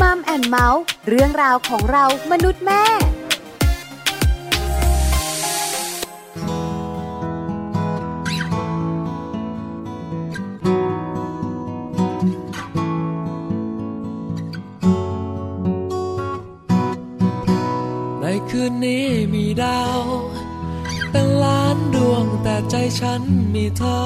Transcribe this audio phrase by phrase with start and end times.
[0.00, 2.84] มัมแอนเมาส์เรื่องราวของเรามนุษย์แม่
[18.50, 20.00] คืนนี้มีดาว
[21.10, 23.22] เป็นล้านดวงแต่ใจฉัน
[23.54, 24.00] มีเธอ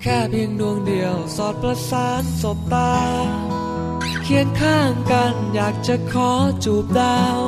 [0.00, 2.92] แค่เพียงดวงเดียวสอดประสานสบตา
[4.26, 6.30] เคียงข้างกันอยากจะขอ
[6.64, 7.40] จูบดาว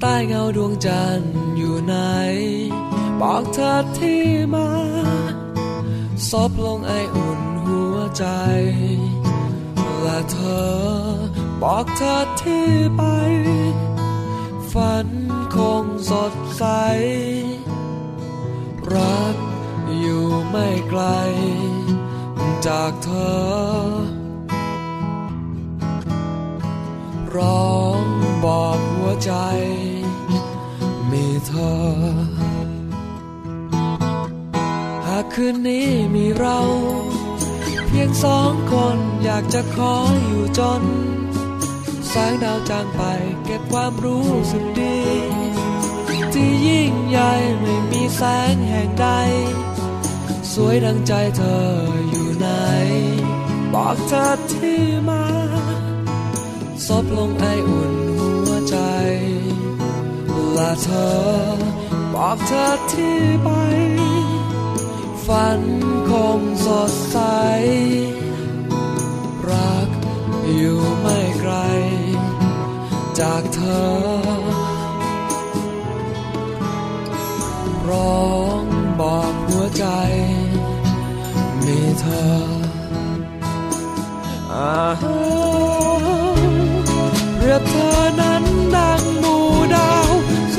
[0.00, 1.96] ใต้เงาดวงจันทร์อยู่ไหน
[3.20, 4.24] บอกเธอที่
[4.54, 4.68] มา
[6.28, 8.24] ซบลงไออุ่นหัวใจ
[10.02, 10.38] และเธ
[10.68, 10.76] อ
[11.62, 13.02] บอกเธอที่ไป
[14.72, 15.08] ฝัน
[15.54, 16.64] คงสดใส
[18.94, 19.36] รัก
[20.00, 21.02] อยู่ไม่ไกล
[22.66, 23.10] จากเธ
[24.14, 24.17] อ
[27.38, 28.02] ร้อง
[28.44, 29.32] บอกหัวใจ
[31.10, 31.80] มีเธอ
[35.06, 36.58] หากคืนนี้มีเรา
[37.86, 39.94] เพียงสองคนอยากจะขอ
[40.26, 40.82] อยู่จน
[42.08, 43.02] แสงดาวจางไป
[43.44, 44.98] เก็บความรู้สึกดี
[46.32, 48.22] ที่ยิ่งใหญ่ไม่มีแส
[48.52, 49.08] งแห่งใด
[50.52, 51.66] สวยดังใจเธอ
[52.08, 52.48] อยู่ไหน
[53.72, 55.37] บอกเธอที่มา
[56.86, 58.76] ซบลงไออุ่นหัวใจ
[60.52, 61.18] และเธอ
[62.14, 63.48] บอกเธอที่ไป
[65.26, 65.60] ฝัน
[66.10, 67.18] คงสดใส
[69.50, 69.88] รัก
[70.54, 71.54] อยู่ไม่ไกล
[73.18, 73.88] จากเธอ
[77.88, 78.62] ร้อง
[79.00, 79.86] บอกหัวใจ
[81.64, 82.32] มีเธอ
[84.52, 85.37] อา
[87.58, 90.10] เรียบเธอนั้นดังหมู่ดาว
[90.54, 90.56] ส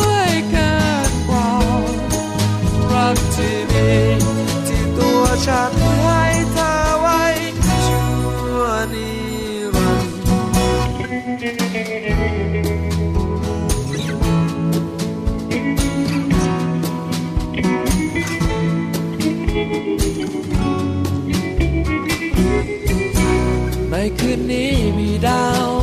[0.00, 0.72] วยเกิ
[1.10, 1.48] นกว่า
[2.92, 3.88] รักที่มี
[4.66, 7.22] ที่ตัวฉันให้เธอไว้
[7.86, 8.08] ชั่
[8.58, 8.60] ว
[8.92, 9.10] นิ
[9.74, 11.20] รันดร์
[23.90, 25.79] ในคืนนี้มีดาว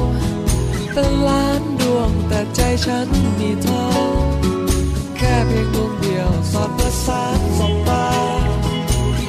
[1.00, 3.08] เป็นล้านดวงแต่ใจฉัน
[3.40, 3.86] มีเธอ
[5.18, 8.08] แค่เพียงดวงเดียวสอดประสานสอบตา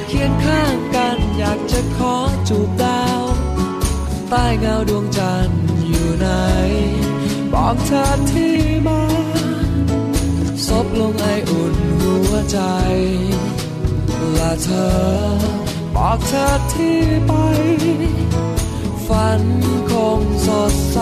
[0.07, 2.15] เคียงข้างกันอยากจะขอ
[2.49, 3.21] จูบดาว
[4.29, 6.27] ใต้เงาดวงจันทร์อยู่ไหน
[7.53, 8.57] บอกเธอที่
[8.87, 9.01] มา
[10.67, 12.59] ซบลงไออุ่นหัวใจ
[14.33, 14.93] และเธอ
[15.95, 17.31] บอกเธอที่ไป
[19.09, 19.43] ฝัน
[19.91, 20.99] คงสดใส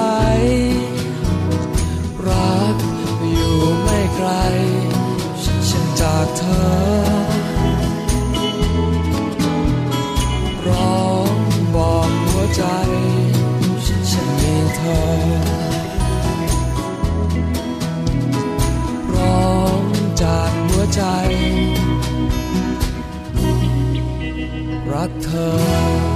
[2.28, 2.78] รัก
[3.32, 4.30] อยู่ไม่ไกล
[5.70, 6.68] ฉันจากเธอ
[10.68, 11.34] ร้อง
[11.76, 12.64] บอกหัวใจ
[14.12, 15.04] ฉันมีเธอ
[19.14, 19.84] ร้อง
[20.22, 21.04] จากหัวใจ
[24.92, 25.30] รักเธ
[26.04, 26.07] อ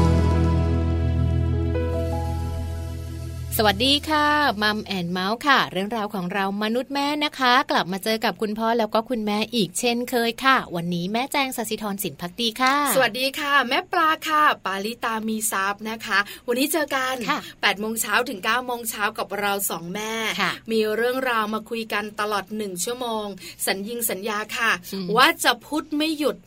[3.65, 4.27] วัสดีค่ะ
[4.61, 23.25] Mom and Mouth ค่ะ เรื่องราวของเรามนุษย์แม่นะคะ กลับมาเจอกับคุณพ่อแล้วก็คุณแม่อีกเช่นเคยค่ะ วันนี้แม่แจงศศิธรสินพักดีค่ะ สวัสดีค่ะ แม่ปลาค่ะ ปาลิตามีซับนะคะ วันนี้เจอกันค่ะ8โมงเช้าถึง9โมงเช้ากับเราสองแม่ค่ะมีเรื่องราวมาคุยกันตลอดหนึ่งชั่วโมง
[23.67, 26.37] สัญญิงสัญญาค่ะอืมว่าจะพูดไม่หยุด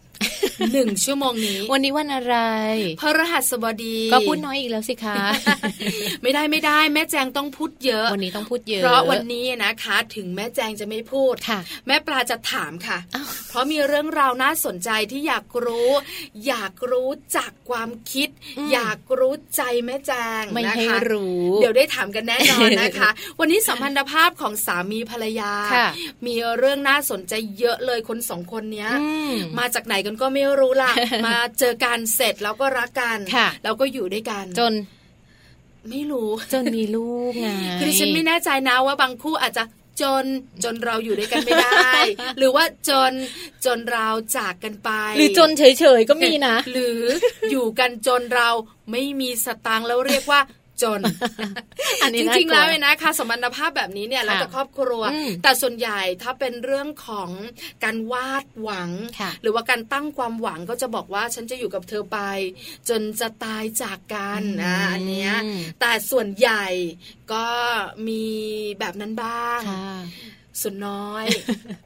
[0.72, 2.36] หนึ่งชั่วโมงนี้ วันนี้วันอะไร
[3.00, 5.16] พระรหัสบดี ก็พูดน้อยอีกแล้วสิคะ
[6.22, 15.90] ไม่ได้ไม่ได้แม่แจงต้องพูดเยอะ วันนี้ต้องพูดเยอะ เพราะวันนี้นะคะ ถึงแม่แจงจะไม่พูดค่ะ แม่ปลาจะถามค่ะอ้าวเพราะมีเรื่องราวน่าสนใจที่อยากรู้
[16.46, 23.10] อยากรู้จากความคิดอืมอยากรู้ใจแม่แจงไม่นะให้คะรู้ เดี๋ยวได้ถามกันแน่นอนนะคะ
[23.40, 25.88] วันนี้สัมพันธภาพของสามีภรรยาค่ะ
[26.26, 30.92] มีเรื่องน่าสนใจเยอะเลยคนสองคนเนี้ยอืมมาจากไหนกันก็ไม่รู้ล่ะ
[31.26, 34.72] มาเจอกันเสร็จแล้วก็รักกันค่ะแล้วก็อยู่ด้วยกันจน
[35.90, 37.48] ไม่รู้จนมีลูกไง
[37.78, 39.64] คือดิฉันไม่แน่ใจนะว่าบางคู่อาจจะ
[40.02, 40.24] จน
[40.64, 41.90] จนเราอยู่ด้วยกันไม่ได้
[42.38, 43.12] หรือว่าจน
[43.64, 47.02] จนเราจากกันไป หรือจนเฉยๆก็มีนะ หรือ
[47.50, 48.48] อยู่กันจนเรา
[48.90, 50.40] ไม่มีสตางค์แล้วเรียกว่า
[50.82, 51.00] จน
[52.02, 57.30] อันนี้จน่ากลัวริงๆแล้วเนี่ยนะคะสมรรถภาพแบบนี้เนี่ยค่ะแล้วแต่ครอบครัวอืมแต่ส่วนใหญ่ถ้าเป็นเรื่องของ
[57.84, 58.90] การวาดหวัง
[59.20, 62.18] ค่ะหรือว่าการตั้งความหวังก็จะบอกว่าฉันจะอยู่กับเธอไป
[62.88, 66.64] จนจะตายจากกันนะอันเนี้ยอืมแต่ส่วนใหญ่
[67.32, 67.46] ก็
[68.08, 68.24] มี
[68.78, 69.96] แบบนั้นบ้างค่ะ
[70.62, 71.24] ส่วนน้อย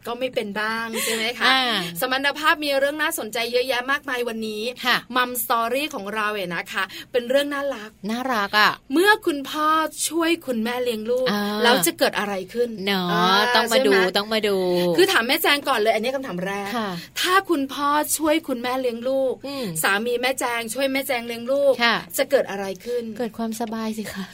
[0.06, 1.62] ก็ไม่เป็นบ้างใช่ไหมคะอ่า
[2.00, 9.68] สมรรถภาพมีเรื่องน่าสนใจเยอะแยะมากมายวันนี้ค่ะมัมสตอรี่ของเราเนี่ยนะคะ เป็นเรื่องน่ารักน่ารักอะเมื่อคุณพ่อ
[10.08, 14.56] ช่วยคุณแม่เลี้ยงลูกอ่าแล้วจะเกิดอะไรขึ้นเนาอะต้องมาดูใช่ไหต้องมาดู
[14.96, 16.88] คือถามแม่แจงก่อนเลย อันนี้คำถามแรกค่ะ
[17.20, 24.24] ถ้าคุณพ่อช่วยคุณแม่เลี้ยงลูกอืมสามีแม่แจงช่วยแม่แจงเลี้ยงลูกค่ะจะเกิดอะไรขึ้น เกิดความสบายสิคะ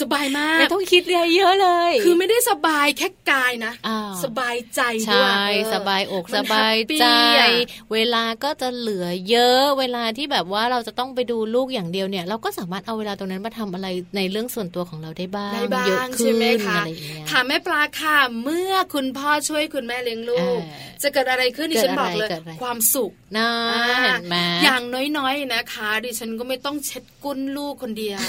[0.00, 7.48] สบายมากไม่ต้องคิดอะไรเยอะเลย คือไม่ได้สบายแค่กายนะอ่าสบายใจใชด้วย่เออสบายอกมันสบายใจ happy อะ
[7.92, 24.82] เวลาก็จะเหลือเยอะ เวลาที่แบบว่าเราจะต้องไปดูลูกอย่างเดียวเนี่ย เราก็สามารถเอาเวลาตรงนั้นมาทำอะไรในเรื่องส่วนตัวของเราได้บ้างได้บ้าเยอะงขึ้ใช่นไหมคะอะไรอย่างเงี้ยถามแม่ปลาค่ะเมื่อคุณพ่อช่วยคุณแม่เลี้ยงลูกเออจะเกิดอะไรขึ้นดิฉันเกิดอะไรบอกเลยเกิดอะไรความสุขน่าอ่าเห็นไหมอย่าง
[25.18, 28.20] น้อยๆนะคะ ดิฉันก็ไม่ต้องเช็ดก้นลูกคนเดียว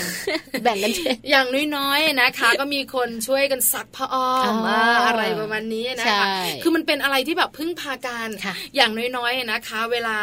[0.63, 6.27] แบ่งกันเช็ดอย่างน้อยๆนะคะ ก็มีคนช่วยกันซักผ้าอ้อมอ๋อมาอะไรประมาณนี้นะใช่คะ
[6.63, 10.17] คือมันเป็นอะไรที่แบบพึ่งพากันค่ะอย่างน้อยๆนะคะ เวลา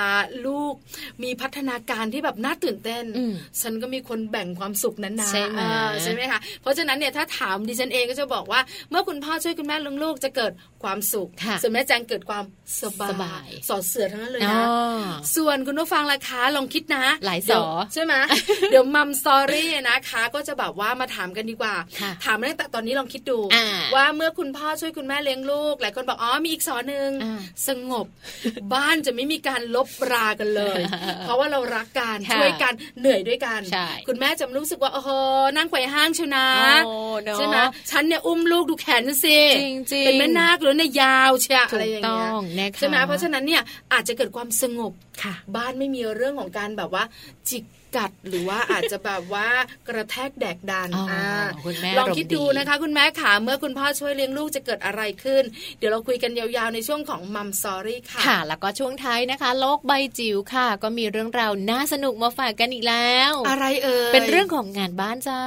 [0.47, 0.75] ลูก
[1.23, 8.61] มีพัฒนาการที่แบบน่าตื่นเต้นอืมฉันก็มีคนแบ่งความสุขนั้นนะใช่ไหมเออใช่ไหมคะเพราะฉะนั้นเนี่ยถ้าถามดิฉันเองก็จะบอกว่า
[8.91, 12.45] เมื่อคุณพ่อช่วยคุณแม่เลี้ยงลูกจะเกิดความสุขค่ะส่วนแม่แจงเกิดความ
[12.81, 14.64] สบาสบายสอดเสือทั้งนั้นเลยอ๋อนะ
[15.37, 18.15] ส่วนคุณผู้ฟังล่ะคะลองคิดนะ หลายสอเดี๋วใช่ไหม
[18.71, 28.07] เดี๋ยวมัมสตอรี่นะคะ ก็จะแบบว่ามาถามกันดีกว่าค่ะถามตั้งแต่ตอนนี้ลองคิดดูอ่าว่าเมื่อคุณพ่อช่วยคุณแม่เลี้ยงลูกหลายคนบอกอ๋อมีอีกสอนหนึ่งอ่าสงบ
[28.75, 30.81] บ้านจะไม่มีการลบรากันเลย
[31.23, 35.11] เพราะว่าเรารักกันค่ะช่วยกันเหนื่อยด้วยกันใช่คุณแม่จะรู้สึกว่าโอ้โห
[35.57, 36.47] นั่งไขว่ห้างเชียวนะ
[36.87, 36.93] โอ้
[37.25, 37.57] เนอะใช่ไหม
[37.91, 43.63] ฉันเนี่ยอุ้มลูกดูแขนฉันสิจริงๆเป็นแม่นาคหรือเนี่ยยาวเชียถูอะไรกอย่างต้เงี้อยงนะคะใช่ไหมเพราะฉะนั้นเนี่ย
[43.93, 44.93] อาจจะเกิดความสงบ
[45.23, 47.05] ค่ะ บ้านไม่มีเรื่องของการแบบว่า
[47.51, 47.65] จิก
[47.97, 49.49] กัดหรือว่าอาจจะแบบว่า
[49.89, 51.29] กระแทกแดกดันอ๋ออ่า
[51.65, 55.43] คุณแม่ลองอารมณ์คิดดูดีนะคะ คุณแม่ขาเมื่อคุณพ่อช่วยเลี้ยงลูกจะเกิดอะไรขึ้น
[55.79, 65.41] เดี๋ยวเราคุยกันยาวๆในช่วงของมัมซอรี่ค่ะค่ะ แล้วก็ช่วงท้ายนะคะ โลกใบจิ๋วค่ะ ก็มีเรื่องราวน่าสนุกมาฝากกันอีกแล้ว อะไรเอ่ยเป็นเรื่องของงานบ้านจ้า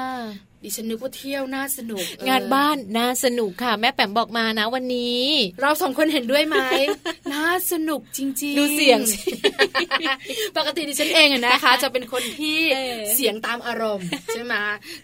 [0.68, 5.24] ดิฉันนึกว่าเที่ยวน่าสนุกเอองานบ้านน่าสนุกค่ะ แม่แปมบอกมานะวันนี้
[5.62, 6.58] เราสองคนเห็นด้วยไหม
[7.34, 9.22] น่าสนุกจริงๆ ดูเสียงสิ
[10.58, 14.54] ปกติดิฉันเองอะนะคะ จะเป็นคนที่เออเสียงตามอารมณ์ใช่ไหม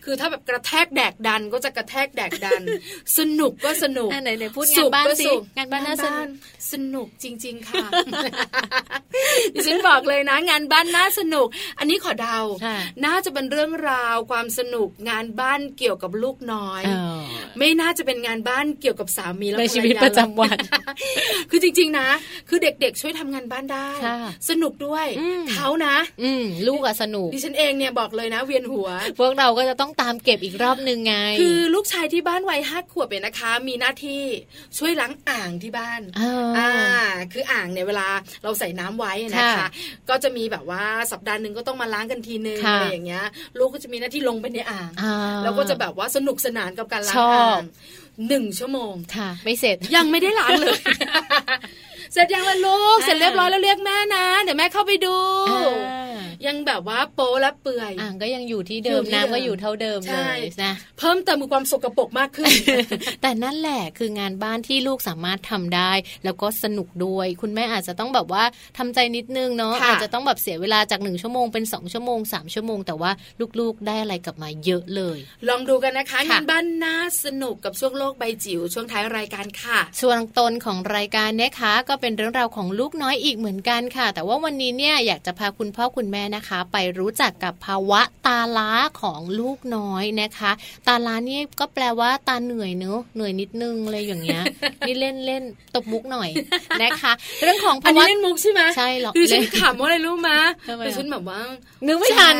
[0.03, 2.61] คือถ้าแบบกระแทกแดกดันก็จะกระแทกแดกดัน
[3.17, 6.27] สนุกก็สนุกอะไหนไหนพูดสุงานขบ้านก็สิสุขงานบ้านน่าสนุก
[6.71, 7.85] สนุกจริง ๆค่ะ
[9.53, 11.47] ดิฉันบอกเลยนะ งานบ้านน่าสนุก
[11.79, 16.89] อันนี้ขอเดาค่ะน่าจะเป็นเรื่องราวความสนุกงานบ้านเกี่ยวกับลูกน้อยเอ
[17.19, 17.21] อ
[17.59, 20.57] ไม่น่าจะเป็นงานบ้านเกี่ยวกับสามีและในภรรยาชีวิตประจำวัน
[21.49, 22.07] คือจริง ๆ นะ
[22.49, 24.17] คือเด็กๆ ช่วยทำงานบ้านได้ค่ะ
[24.49, 28.87] สนุกด้วยอืมเขานะ อืมลูกอะสนุกดิฉันเองเนี่ยบอกเลยนะ เวียนหัว
[29.19, 34.21] พวกเราก็จะต้องตามเก็บอีกรอบหนึ่งไง คือลูกชายที่บ้านวัยห้าขวบเนี่ยนะคะ มีหน้าที่
[34.77, 36.71] ช่วยล้างอ่างที่บ้านอ่าอ่า
[37.33, 38.07] คืออ่างเนี่ยเวลา
[38.43, 39.67] เราใส่น้ำไว้นะคะค่ะ
[40.09, 43.25] ก็จะมีแบบว่าสัปดาห์หนึ่งก็ต้องมาล้างกันทีนึงค่ะอะไรอย่างเงี้ย
[43.57, 47.65] ลูกก็จะมีหน้าที่ลงไปในอ่างอ่าแล้วก็จะแบบว่าสนุกสนานกับการล้างชอบอ่าง
[48.27, 50.79] หนึ่งชั่วโมงค่ะ ไม่เสร็จยังไม่ได้ล้างเลย
[52.13, 55.15] เสร็จยังละลูกอ่าเสร็จเรียบร้อยแล้วเรียกแม่นะ เดี๋ยวแม่เข้าไปดู
[55.49, 56.03] อ่า
[56.47, 62.51] ยังแบบว่าโป๊และเปื่อยอ่างก็ยังอยู่ที่เดิอยู่มที่น้ำก็เดิมอยู่เท่าเดิมใช่เลยนะเพิ่มเติมมีความสกปรกมากขึ้น
[63.21, 65.91] แต่นั่นแหละคืองานบ้านที่ลูกสามารถทำได้
[66.23, 68.43] แล้วก็สนุกด้วย คุณแม่อาจจะต้องแบบว่า
[68.77, 73.11] ทำใจนิดนึงเนาะค่ะอาจจะต้องแบบเสียเวลาจากหนึ่งชั่วโมงเป็นสองชั่วโมงสามชั่วโมง แต่ว่า
[73.59, 75.17] ลูกๆได้อะไรกลับมาเยอะเลย
[75.49, 90.51] ลองดูกันนะคะค่ะงานบ้านน่าสนุกกับช่วงโลกใบจิ๋วช่วงท้ายรายการค่ะส่วนตนของรายการนะคะก็เป็นเรื่องราวของลูกน้อยอีกเหมือนกันค่ะ แต่ว่าวันนี้เนี่ยอยากจะพาคุณพ่อคุณแม่นะคะ ไปรู้จักกับภาวะตาล้าของลูกน้อยนะคะ
[90.87, 94.43] ตาล้านี่ก็แปลว่าตาเหนื่อยเนอะเหนื่อยนิดนึงอะไรอย่างเงี้ย
[94.87, 95.43] นี่เล่นเล่น
[95.75, 96.29] ตบมุกหน่อย
[96.83, 97.11] นะคะ
[97.43, 101.39] เรื่องของอันภาวะนี้เล่นมุกใช่ไหมใช่หรอกคือฉันเล่นขำว่าอะไรรู้มะทำไมอะคือฉันแบบว่า
[101.87, 102.35] นึกไม่ทัน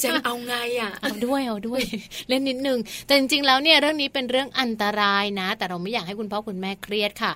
[0.00, 1.80] แจงเอาไงอะเอาด้วยเอาด้วย
[2.28, 7.32] เล่นนิดนึงแต่จริงๆแล้วเนี่ยเรื่องนี้เป็นเรื่องอันตรายนะ แต่เราไม่อยากให้คุณพ่อคุณแม่เครียดค่ะ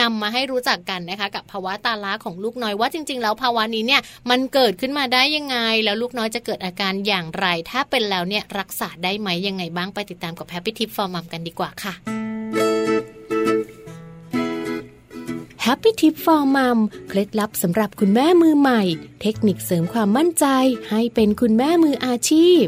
[0.00, 11.94] นำมาให้รู้จักกันนะคะ กับภาวะตาล้าของลูกน้อยว่าจริง ๆ แล้วภาวะนี้เนี่ยมันเกิดขึ้นมาได้ยังไง แล้วลูกน้อยจะเกิดอาการอย่างไร ถ้าเป็นแล้วเนี่ยรักษาได้ไหมยังไงบ้างไปติดตามกับ Happy Tip for Mom กันดีกว่าค่ะ
[15.64, 16.78] Happy Tip for Mom
[17.08, 18.82] เคล็ดลับสำหรับคุณแม่มือใหม่
[19.22, 20.46] เทคนิคเสริมความมั่นใจ
[20.90, 22.64] ให้เป็นคุณแม่มืออาชีพ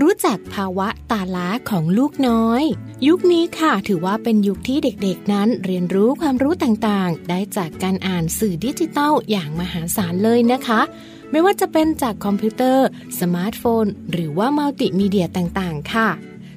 [0.00, 2.62] รู้จักภาวะตาล้าของลูกน้อย
[3.06, 10.80] ยุคนี้ค่ะถือว่าเป็นยุคที่เด็กๆนั้นเรียนรู้ความรู้ต่างๆ ได้จากการอ่านสื่อดิจิตอลอย่างมหาศาลเลยนะคะ
[11.30, 12.86] ไม่ว่าจะเป็นจากคอมพิวเตอร์
[13.20, 16.08] สมาร์ทโฟน หรือว่ามัลติมีเดียต่างๆ ค่ะ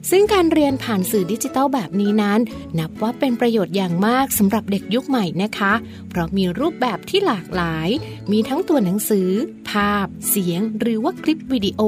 [0.09, 2.39] ซึ่งการเรียนผ่านสื่อดิจิทัลแบบนี้นั้น
[2.79, 5.73] นับว่าเป็นประโยชน์อย่างมากสำหรับเด็กยุคใหม่นะคะ
[6.09, 7.89] เพราะมีรูปแบบที่หลากหลาย
[8.31, 9.29] มีทั้งตัวหนังสือ
[9.69, 11.81] ภาพ เสียง หรือว่าคลิปวิดีโอ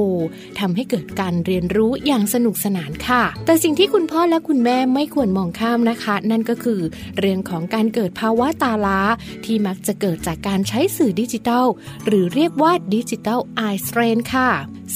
[0.60, 6.82] ทำให้เกิดการเรียนรู้อย่างสนุกสนานค่ะ แต่สิ่งที่คุณพ่อและคุณแม่ไม่ควรมองข้ามนะคะ นั่นก็คือ
[7.20, 9.02] เรื่องของการเกิดภาวะตาล้า
[9.46, 11.66] ที่มักจะเกิดจากการใช้สื่อดิจิทัล
[12.06, 14.50] หรือเรียกว่า digital eye strain ค่ะ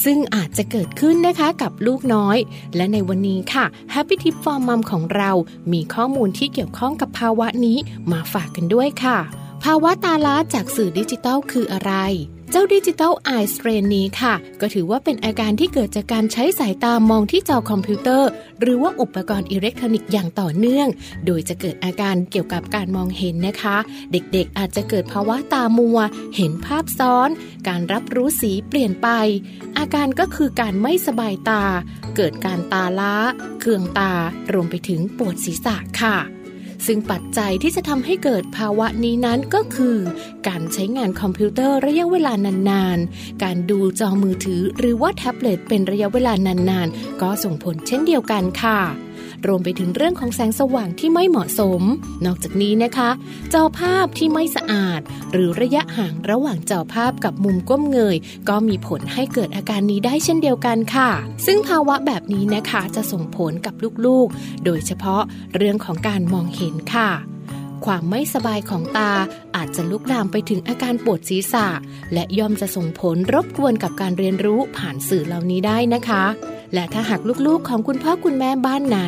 [0.03, 2.37] ซึ่งอาจจะเกิดขึ้นนะคะกับลูกน้อย
[2.75, 5.31] และในวันนี้ค่ะ Happy Tip for Mom ของเรา
[5.73, 7.77] มีข้อมูลที่เกี่ยวข้องกับภาวะนี้
[8.11, 11.93] มาฝากกันด้วยค่ะ ภาวะตาล้าจากสื่อดิจิทัลคืออะไร
[12.51, 18.29] เจ้า digital eye strain นี้ค่ะ ก็ถือว่าเป็นอาการที่เกิดจากการใช้สายตามองที่จอคอมพิวเตอร์
[18.61, 20.87] หรือว่าอุปกรณ์อิเล็กทรอนิกส์อย่างต่อเนื่อง
[21.25, 23.77] โดยจะเกิดอาการเกี่ยวกับการมองเห็นนะคะ
[24.11, 25.99] เด็กๆ อาจจะเกิดภาวะตามัว
[26.35, 27.29] เห็นภาพซ้อน
[27.67, 29.07] การรับรู้สีเปลี่ยนไป
[29.77, 31.63] อาการก็คือการไม่สบายตา
[32.15, 33.15] เกิดการตาล้า
[33.59, 34.11] เคืองตา
[34.53, 36.17] รวมไปถึงปวดศีรษะค่ะ
[36.87, 39.97] ซึ่งปัจจัยที่จะทำให้เกิดภาวะนี้นั้นก็คือ
[40.47, 42.33] การใช้งานคอมพิวเตอร์ระยะเวลา
[42.69, 46.33] นานๆ การดูจอมือถือหรือว่าแท็บเล็ตเป็นระยะเวลา
[46.69, 49.04] นานๆ ก็ส่งผลเช่นเดียวกันค่ะ
[49.47, 51.81] รวมไปถึงเรื่องของแสงสว่างที่ไม่เหมาะสม
[52.25, 53.09] นอกจากนี้นะคะ
[53.53, 55.01] จอภาพที่ไม่สะอาด
[55.31, 58.17] หรือระยะห่างระหว่างจอภาพกับมุมก้มเงย
[58.49, 61.09] ก็มีผลให้เกิดอาการนี้ได้เช่นเดียวกันค่ะ
[61.45, 63.75] ซึ่งภาวะแบบนี้นะคะจะส่งผลกับ
[64.05, 65.21] ลูกๆ โดยเฉพาะ
[65.55, 67.11] เรื่องของการมองเห็นค่ะ
[67.85, 69.11] ความไม่สบายของตา
[69.55, 71.67] อาจจะลุกลามไปถึงอาการปวดศีรษะ
[72.13, 76.23] และย่อมจะส่งผลรบกวนกับการเรียนรู้ผ่านสื่อเหล่านี้ได้นะคะ
[76.75, 78.99] และถ้าหากลูกๆของคุณพ่อคุณแม่บ้านไหน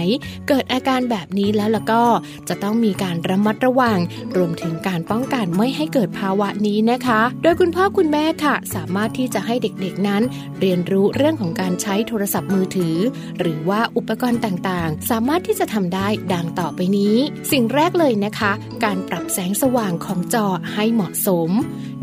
[0.47, 2.03] เกิดอาการแบบนี้แล้วล่ะก็
[2.49, 3.99] จะต้องมีการระมัดระวัง
[4.37, 10.21] รวมถึงการป้องกันไม่ให้เกิดภาวะนี้นะคะ โดยคุณพ่อคุณแม่ค่ะ สามารถที่จะให้เด็กๆนั้น
[10.59, 12.97] เรียนรู้เรื่องของการใช้โทรศัพท์มือถือ
[13.39, 17.15] หรือว่าอุปกรณ์ต่างๆ สามารถที่จะทำได้ดังต่อไปนี้
[17.51, 18.51] สิ่งแรกเลยนะคะ
[18.83, 21.49] การปรับแสงสว่างของจอให้เหมาะสม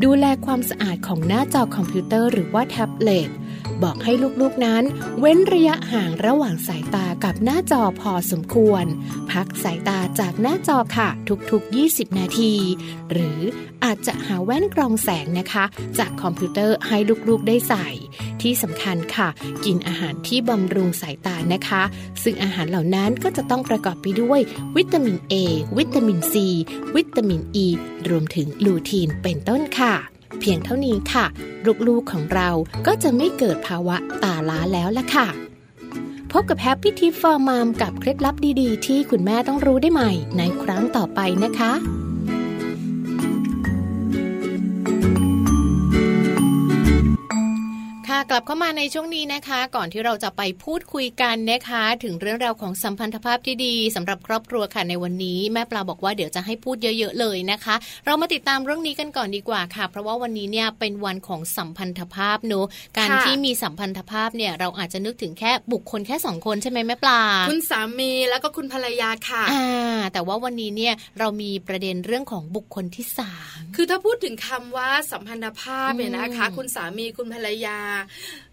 [0.04, 3.30] ดูแลความสะอาดของหน้าจอคอมพิวเตอร์หรือว่าแท็บเล็ต
[3.84, 4.82] บอกให้ลูกๆนั้น
[5.20, 8.84] เว้นระยะห่างระหว่างสายตากับหน้าจอพอสมควร
[9.30, 11.08] พักสายตาจากหน้าจอค่ะ
[11.50, 12.54] ทุกๆ 20 นาที
[13.12, 13.40] หรือ
[13.84, 15.64] อาจจะหาแว่นกรองแสงนะคะ
[15.98, 16.98] จากคอมพิวเตอร์ให้
[17.28, 17.88] ลูกๆได้ใส่
[18.42, 19.28] ที่สำคัญค่ะ
[19.64, 21.82] กินอาหารที่บำรุงสายตานะคะ
[22.22, 24.40] ซึ่งอาหารเหล่านั้นก็จะต้องประกอบไปด้วย
[24.76, 25.34] วิตามิน A
[25.78, 26.34] วิตามิน C
[26.96, 27.66] วิตามิน E
[28.08, 31.24] รวมถึงลูทีนเป็นต้นค่ะ เพียงเท่านี้ค่ะ
[31.86, 32.48] ลูกๆของเรา
[32.86, 35.26] ก็จะไม่เกิดภาวะตาล้าแล้วล่ะค่ะ
[36.32, 41.72] พบกับแฮปปี้ทิฟฟอร์มามกับเคล็ดลับดีๆ ที่คุณแม่ต้องรู้ได้ใหม่ในครั้งต่อไปนะคะ
[48.14, 57.74] ค่ะกลับเข้ามาในช่วงนี้นะคะ ก่อนที่เราจะไปพูดคุยกันนะคะ ถึงเรื่องราวของสัมพันธภาพที่ดีสำหรับครอบครัวค่ะในวันนี้แม่ปลาบอกว่าเดี๋ยวจะให้พูดเยอะ ๆ เลยนะคะ
[58.06, 62.66] เรามาติดตามเรื่องนี้กันก่อนดีกว่าค่ะ เพราะว่าวันนี้เนี่ยเป็นวันของสัมพันธภาพเนอะ
[62.98, 77.78] การที่มีสัมพันธภาพเนี่ยเราอาจจะนึกถึงแค่บุคคลแค่สองคนใช่ไหมแม่ปลาคุณสามีแล้วก็คุณภรรยาค่ะอ่าแต่ว่าวันนี้เนี่ยเรามีประเด็นเรื่องของบุคคลที่สามคือถ้าพูดถึงคำว่าสัมพันธภาพเนี่ยนะคะ คุณสามีคุณภรรยา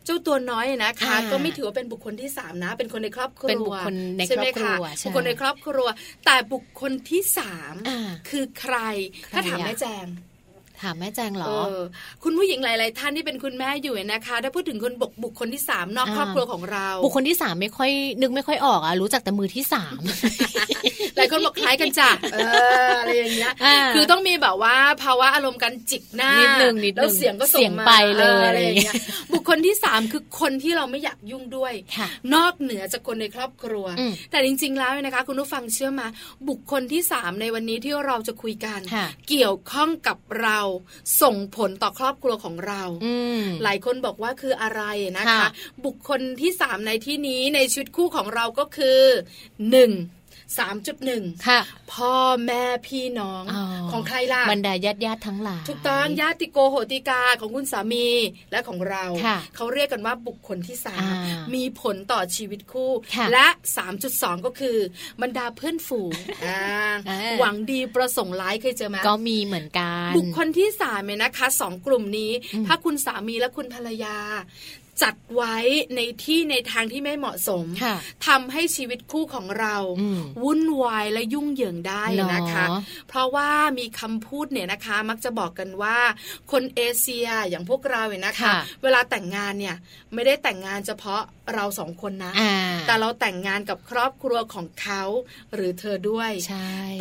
[0.06, 5.88] เจ้าตัวน้อยนะคะ ก็ไม่ถือว่าเป็นบุคคลที่สามนะเป็นคนในครอบครัวเป็นบุคคลในครอบครัวบุคคลในครอบครัว
[6.26, 7.76] แต่บุคคลที่สาม
[8.30, 8.78] คือใคร
[9.32, 10.06] ถ้าถามแม่แจง
[10.84, 11.82] ถามแม่แจงเหรออ
[12.24, 20.02] คุณผู้หญิงหลาย ๆ ท่านที่เป็นคุณแม่อยู่นะคะ ถ้าพูดถึงคนบุคบุคคลที่สามนอกครอบครัวของเรา บุคคลที่สามไม่ค่อยนึกไม่ค่อยออกอะรู้จักแต่มือที่สาม
[21.16, 22.10] หลายคนบอกคล้ายกันจ้ะ
[23.00, 23.54] อะไรอย่างเงี้ย
[23.96, 28.94] คือต้องมีแบบว่าภาวะอารมณ์กันจิกหน้านิดนึงนิดแล้วเสียงก็ส่งมาไปเลยอะไรอย่างเงี้ย
[29.34, 31.74] บุคคลที่สามคือคนที่เราไม่อยากยุ่งด้วย
[32.36, 33.86] นอกเหนือจากคนในครอบครัว
[34.32, 36.08] แต่จริง ๆ แล้วนะคะ คุณผู้ฟังเชื่อมา
[36.50, 38.80] บุคคลที่สามในวันนี้ที่เราจะคุยกัน
[39.30, 40.60] เกี่ยวข้องกับเรา
[41.22, 42.84] ส่งผลต่อครอบครัวของเรา
[43.64, 44.82] หลายคนบอกว่าคืออะไร
[45.18, 45.48] นะคะ
[45.86, 49.00] บุคคลที่สามในที่นี้ในชีวิตคู่ของเราก็คือ
[49.72, 49.92] หนึ่ง
[50.58, 51.24] สามจุดหนึ่ง
[51.94, 52.16] พ่อ
[52.46, 53.56] แม่พี่น้องอ
[53.92, 58.08] ของใครล่ะบรรดาญาติญาติทั้งหลายถูกต้องญาติโกโหติกาของคุณสามี
[58.52, 59.04] และของเรา
[59.56, 61.12] เขาเรียกกันว่าบุคคลที่สาม
[61.56, 62.92] มีผลต่อชีวิตคู่
[63.34, 64.78] และสามจุดสองก็คือ
[65.22, 66.14] บรรดาเพื่อนฝูง
[67.40, 72.32] หวังดีประสงค์ร้ายเคยเจอไหมก็มีเหมือนกัน บุคคลที่สามเนี่ยนะคะสองกลุ่มนี้
[72.68, 74.18] ถ้าคุณสามีและคุณภรรยา
[75.04, 75.58] จัดไว้
[75.96, 77.66] ในที่ในทางที่ไม่เหมาะสม
[78.28, 79.76] ทำให้ชีวิตคู่ของเรา
[80.44, 82.04] วุ่นวายและยุ่งเหยิงได้
[82.34, 82.66] นะคะ
[83.10, 85.98] เพราะว่ามีคำพูดเนี่ยนะคะ มักจะบอกกันว่า
[86.52, 88.52] คนเอเชียอย่างพวกเราเนี่ยนะคะ
[88.84, 89.76] เวลาแต่งงานเนี่ย
[90.14, 91.22] ไม่ได้แต่งงานเฉพาะ
[91.54, 92.34] เราสองคนนะ
[92.88, 95.04] แต่เราแต่งงานกับครอบครัวของเขา
[95.54, 96.32] หรือเธอด้วย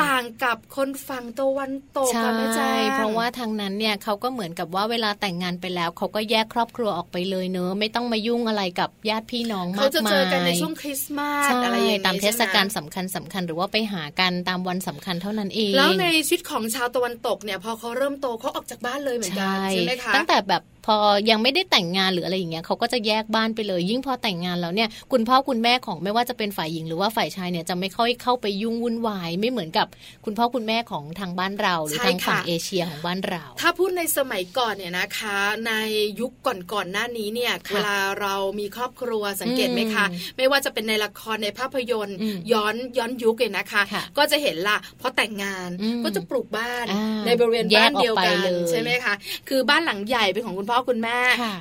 [0.04, 20.96] ต่างกับคนฝั่งตะวันตกกันใช่เพราะว่าทางนั้นเนี่ยเขาก็เหมือนกับว่าเวลาแต่งงานไปแล้วเขาก็แยกครอบครัวออกไปเลยเนอะไม่ต้องมายุ่งอะไรกับญาติพี่น้องมากมายเขาจะเจอกันในช่วงคริสต์มาสอะไรอย่างเงี้ยตามเทศกาลสำคัญสำคัญ หรือว่าไปหากันตามวันสำคัญเท่านั้นเอง แล้วในชีวิตของชาวตะวันตกเนี่ยพอเขาเริ่มโตเขาออกจากบ้านเลยเหมือนกันใช่ไหมคะตั้งแต่แบบพอ
[21.30, 29.87] ยังไม่ได้แต่งงานหรืออะไรอย่างเงี้ยเขาก็จะแยกบ้านไปเลย ยิ่งพอแต่งงานแล้วเนี่ย คุณพ่อคุณแม่ของไม่ว่าจะเป็นฝ่ายหญิงหรือว่าฝ่ายชายเนี่ยจะไม่ค่อยเข้าไปยุ่งวุ่นวาย ไม่เหมือนกับ
[30.25, 35.72] คุณพ่อคุณแม่ของทางบ้านเราหรือทางฝั่งเอเชียของบ้านเรา ถ้าพูดในสมัยก่อนเนี่ยนะคะ ใน
[36.20, 40.04] ยุคก่อนๆหน้านี้เนี่ยเวลาเรามีครอบครัวสังเกตไหมคะ
[40.37, 42.16] ไม่ว่าจะเป็นในละครในภาพยนตร์
[42.52, 43.82] ย้อนย้อนยุคเลยนะคะ
[44.18, 45.68] ก็จะเห็นล่ะพอแต่งงาน
[46.04, 46.87] ก็จะปลูกบ้าน
[47.26, 48.37] ในบริเวณบ้านเดียวกัน
[48.70, 49.14] ใช่ไหมคะ
[49.49, 51.19] คือบ้านหลังใหญ่เป็นของคุณพ่อคุณแม่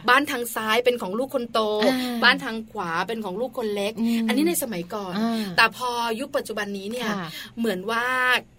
[0.10, 1.60] บ้านทางซ้ายเป็นของลูกคนโต
[2.24, 3.94] บ้านทางขวาเป็นของลูกคนเล็ก
[4.28, 5.14] อันนี้ในสมัยก่อน
[5.58, 5.90] แต่พอ
[6.20, 7.10] ยุคปัจจุบันนี้เนี่ย
[7.58, 8.06] เหมือนว่า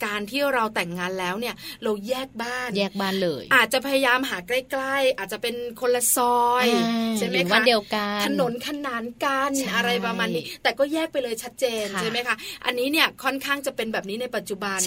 [0.07, 6.66] การที่เราแต่งงานแล้วเนี่ยเราแยกบ้านแยกบ้านเลย อาจจะพยายามหาใกล้ ๆ อาจจะเป็นคนละซอย
[7.19, 14.78] ใช่ไหมคะเดียวกันถนนขนานกันอะไรประมาณนี้ แต่ก็แยกไปเลยชัดเจนใช่ไหมคะอันนี้เนี่ยค่อนข้างจะเป็นแบบนี้ในปัจจุบัน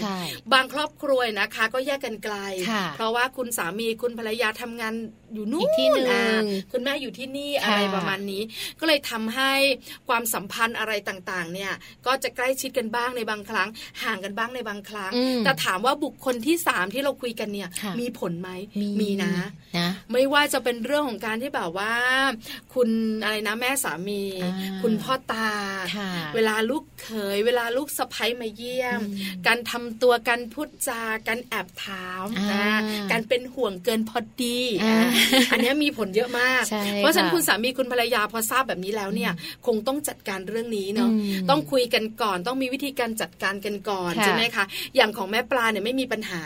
[0.53, 2.35] บางครอบครัวนะคะ ก็แยกกันไกล
[2.95, 4.93] เพราะว่าคุณสามีคุณภรรยาทำงาน
[5.33, 6.07] อยู่นู่นที่หนึ่ง
[6.71, 8.41] คุณแม่อยู่ที่นี่อะไรประมาณนี้
[8.79, 9.51] ก็เลยทำให้
[10.07, 11.73] ความสัมพันธ์อะไรต่างๆ เนี่ย
[12.05, 13.69] ก็จะใกล้ชิดกันบ้างในบางครั้ง
[14.03, 15.11] ห่างกันบ้างในบางครั้ง
[15.45, 18.49] แต่ถามว่าบุคคลที่สามที่เราคุยกันเนี่ย มีผลไหม
[19.01, 19.33] มีนะ
[19.77, 21.93] นะ ไม่ว่าจะเป็นเรื่องของการที่แบบว่า
[22.73, 22.89] คุณ
[23.23, 24.23] อะไรนะแม่สามี
[24.81, 25.51] คุณพ่อตา
[26.35, 29.01] เวลาลูกเขยเวลาลูกสะพ้ยมาเยี่ยม
[29.47, 32.67] การทำตัวการพูดจาการแอบถามนะ
[33.11, 34.59] การเป็นห่วงเกินพอดี
[35.51, 36.63] อันนี้มีผลเยอะมาก
[36.97, 39.31] เพราะฉะนั้นคุณสามีคุณภรรยาพอทราบแบบนี้แล้วเนี่ย
[39.65, 41.09] คงต้องจัดการเรื่องนี้เนาะ
[41.49, 46.41] ต้องคุยกันก่อน ต้องมีวิธีการจัดการกันก่อนใช่ไหมคะอย่างของแม่ปลาเนี่ยไม่มีปัญหา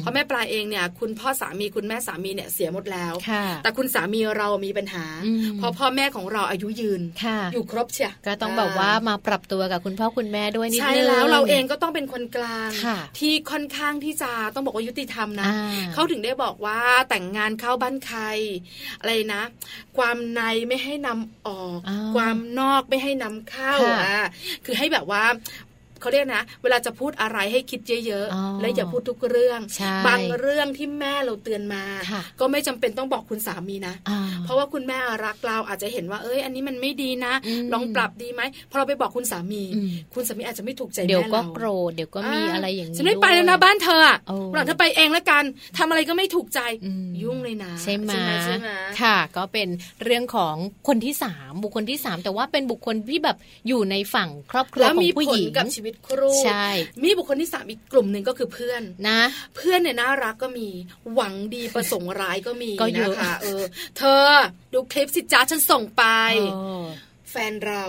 [0.00, 3.14] เพราะแม่ปลาเองเนี่ย คุณพ่อสามีคุณแม่สามีเนี่ยเสียหมดแล้ว
[3.62, 5.06] แต่คุณสามีเรามีปัญหา
[5.58, 7.02] เพราะพ่อแม่ของเราอายุยืน
[7.52, 12.70] อยู่ครบเชียก็ต้องแบบว่ามาปรับตัวกับคุณพ่อคุณแม่ด้วยนิดนึงใช่แล้วเราเองก็ต้องเป็นคนกลาง
[13.18, 15.50] ที่ค่อนข้างที่จะต้องบอกว่ายุติธรรมนะ
[15.94, 16.78] เขาถึงได้บอกว่า
[17.10, 18.20] แต่งงานเข้าบ้านใคร
[19.00, 19.42] อะไรนะ
[19.96, 21.78] ความในไม่ให้นำออก
[22.14, 24.24] ความนอกไม่ให้นำเข้าอะ
[24.64, 25.24] คือให้แบบว่า
[26.00, 29.60] เขาเรียกนะ เวลาจะพูดอะไรให้คิดเยอะๆ และอย่าพูดทุกเรื่อง
[30.06, 31.84] บางเรื่องที่แม่เราเตือนมา
[32.40, 33.94] ก็ไม่จำเป็นต้องบอกคุณสามีนะ
[34.44, 37.32] เพราะว่าคุณแม่รักเราอาจจะเห็นว่าเอ้ยอันนี้มันไม่ดีนะ
[37.72, 39.62] ลองปรับดีไหมพอเราไปบอกคุณสามี
[40.14, 44.06] คุณสามีอาจจะไม่ถูกใจแม่เราเดี๋ยวก็โกรธเดี๋ยวก็มีอะไรอย่างนี้ฉันไม่ไปแล้วนะบ้านเธอ
[44.52, 45.44] หลังเธอไปเองแล้วกัน
[45.78, 46.60] ทำอะไรก็ไม่ถูกใจ
[47.22, 48.12] ยุ่งเลยนะใช่ไหม
[49.00, 49.68] ค่ะ ก็เป็น
[50.04, 50.54] เรื่องของ
[50.88, 53.36] คนที่สามบุคคลที่สามแต่ว่าเป็นบุคคลที่แบบ
[53.68, 56.68] อยู่ในฝั่งครอบครัวของผู้หญิงกับชีวิตครูใช่
[57.02, 59.20] มีบุคคลที่สามอีกกลุ่มหนึ่งก็คือเพื่อนนะ
[59.56, 60.68] เพื่อนเนี่ยน่ารักก็มี
[61.14, 62.70] หวังดีประสงค์ร้ายก็มี
[63.02, 63.62] นะคะเออ
[63.98, 64.24] เธอ
[64.72, 66.04] ดูคลิปสิจ้าฉันส่งไป
[67.30, 67.84] แฟนเรา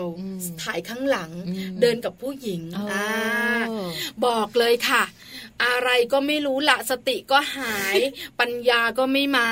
[0.63, 1.31] ถ่ายข้างหลัง
[1.81, 3.07] เดินกับผู้หญิงอ่า
[4.25, 5.03] บอกเลยค่ะ
[5.65, 7.97] อะไรก็ไม่รู้ละสติก็หาย
[8.39, 9.49] ปัญญาก็ไม่มา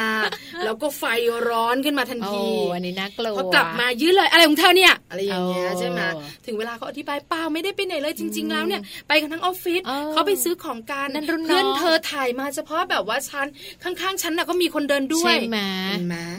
[0.63, 1.03] แล้วก็ไฟ
[1.49, 5.99] ร้อนขึ้นมาทันทีอันนี้น่ากลัวพอกลับมายื้อเลยอะไรของเธอเนี่ย อะไรอย่างเงี้ยใช่ไหม
[6.45, 11.09] ถึงเวลาเขาอธิบายเปล่าไม่ได้ไปไหนเลยจริง ๆ แล้วเนี่ยไปกันทั้งออฟฟิศเขาไปซื้อของกัน
[11.45, 13.47] เพื่อนเธอถ่ายมาเฉพาะแบบว่าฉัน
[13.83, 15.59] ข้างๆฉันน่ะก็มีคนเดินด้วยใช่ไหม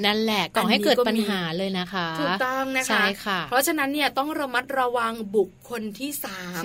[0.06, 6.62] นั่นแหละก่อให้เกิดปัญหาเลยนะคะถูกต้องนะคะใช่ค่ะ เพราะฉะนั้นเนี่ยต้องระมัดระวังบุคคลที่สาม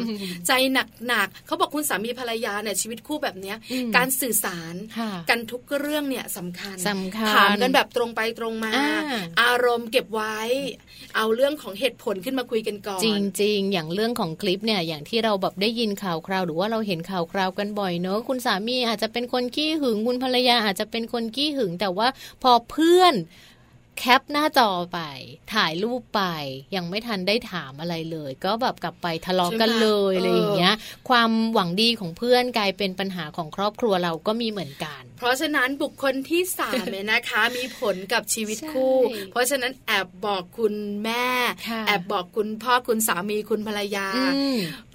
[0.48, 0.52] ใจ
[1.08, 3.58] หนักๆเขาบอกคุณสามีภรรยาเนี่ยชีวิตคู่แบบเนี้ย
[3.96, 4.76] การสื่อสาร
[5.30, 8.74] กันทุกเรื่องเนี่ยสำคัญสำคัญถามกันแบบตรงไปตรงมา
[9.42, 10.38] อารมณ์เก็บไว้
[11.16, 13.08] เอาเรื่องของเหตุผลขึ้นมาคุยกันก่อน จ
[13.42, 22.08] ริง ๆ อย่างเรื่องของคลิปเนี่ยอย่างที่เราแบบได้ยินข่าวคราวหรือว่าเราเห็นข่าวคราวกันบ่อยเนอะคุณสามีอาจจะเป็นคนขี้หึงคุณภรรยาอาจจะเป็นคนขี้หึงแต่ว่า
[22.44, 23.14] พอเพื่อน
[23.98, 25.00] แคปหน้าจอไป
[25.54, 26.22] ถ่ายรูปไป
[26.76, 30.76] ยังไม่ทันได้ถามอะไรเลย ก็แบบกลับไปทะเลาะกันเลยอะไรอย่างเงี้ย
[31.10, 38.98] ความหวังดีของเพื่อนกลายเป็นปัญหาของครอบครัวเราก็มีเหมือนกัน เพราะฉะนั้นบุคคลที่สามเนี่ยนะคะ มีผลกับชีวิตคู่
[39.32, 41.28] เพราะฉะนั้นแอบบอกคุณแม่
[41.88, 44.08] แอบบอกคุณพ่อคุณสามีคุณภรรยา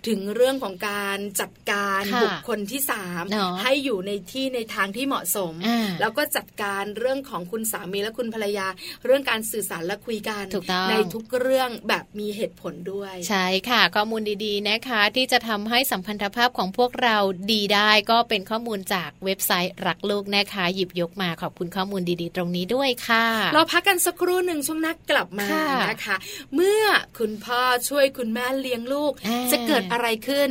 [0.09, 3.25] ถึงเรื่องของการจัดการบุคคลที่สาม
[3.63, 5.55] ให้อยู่ในที่ในทางที่เหมาะสม
[6.01, 8.67] แล้วก็จัดการเรื่องของคุณสามีและคุณภรรยา
[9.05, 10.45] เรื่องการสื่อสารและคุยกัน
[10.91, 17.17] ในทุกเรื่องแบบมีเหตุผลด้วย ใช่ค่ะ ข้อมูลดีๆนะคะ ที่จะทำให้สัมพันธภาพของพวกเรา
[17.53, 25.47] ดีได้ก็เป็นข้อมูลจากเว็บไซต์รักลูกนะคะ หยิบยกมาขอบคุณข้อมูลดีๆ ตรงนี้ด้วยค่ะ เราพักกันสักครู่หนึ่งช่วงนักกลับมา
[25.91, 26.17] นะคะ
[26.55, 26.83] เมื่อ
[27.19, 29.13] คุณพ่อช่วยคุณแม่เลี้ยงลูก
[29.53, 29.98] จะเกิดอะไร
[30.29, 30.51] ขึ้น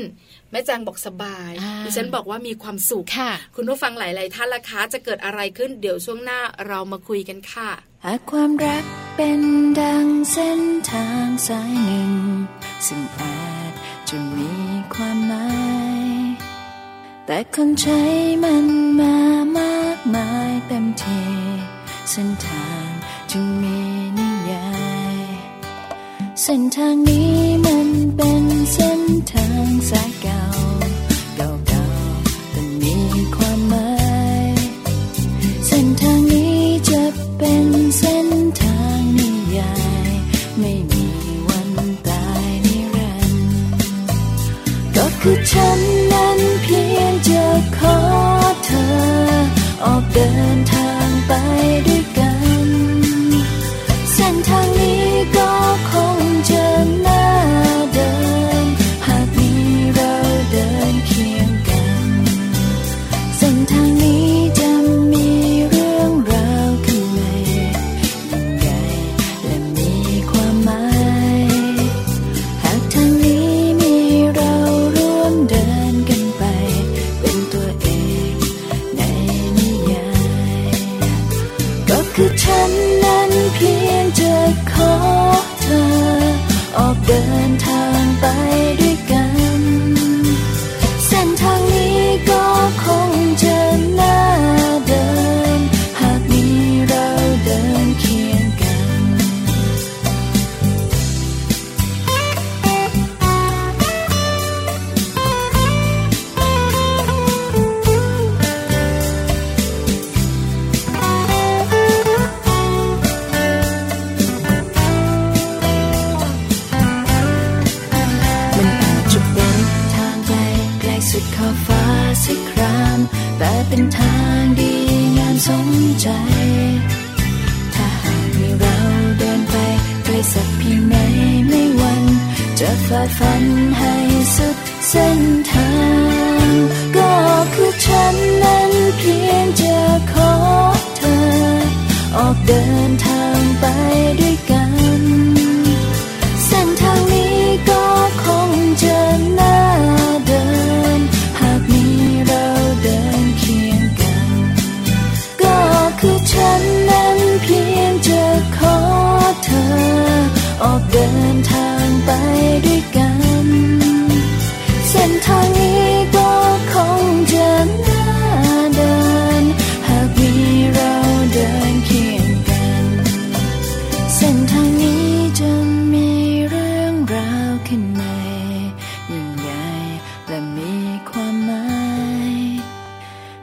[0.51, 1.51] แม่แจงบอกสบาย
[1.85, 7.69] ดิฉันบอกว่ามีความสุขค่ะ คุณผู้ฟังหลายๆท่านละคะจะเกิดอะไรขึ้นเดี๋ยวช่วงหน้าเรามาคุยกันค่ะ
[8.05, 8.83] หากความรัก
[9.15, 9.41] เป็น
[9.79, 12.13] ดังเส้นทางสายหนึ่ง
[12.87, 13.71] ซึ่งอาจ
[14.09, 14.51] จะมี
[14.93, 15.47] ความหมา
[16.03, 16.05] ย
[17.25, 18.01] แต่คนใช้
[18.43, 18.67] มัน
[18.99, 19.17] มา
[19.57, 21.21] มากมายเต็มที
[22.11, 22.85] เส้นทาง
[23.31, 23.77] จึงมี
[24.17, 24.69] นิยา
[25.13, 25.17] ย
[26.43, 29.36] เส้นทางนี้มันเป็นเส้นทาง
[29.89, 30.43] สายเก่า
[31.35, 32.95] เก่าๆแต่มี
[33.35, 33.91] ความหมา
[34.45, 34.51] ย
[35.67, 37.03] เส้นทางนี้จะ
[37.37, 38.27] เป็นเส้น
[38.61, 39.75] ทางนิยา
[40.09, 40.11] ย
[40.59, 41.05] ไม่มี
[41.47, 41.69] วัน
[42.07, 43.49] ตายนิรันดร์
[44.95, 45.79] ก็คือฉัน
[46.13, 47.45] นั้นเพียงจะ
[47.77, 47.97] ขอ
[48.65, 48.89] เธอ
[49.83, 51.31] ออกเดินทางไป
[51.87, 52.31] ด้วยกั
[52.65, 52.67] น
[54.13, 55.51] เส้นทางนี้ก็
[55.89, 56.19] คง
[56.49, 56.63] จะ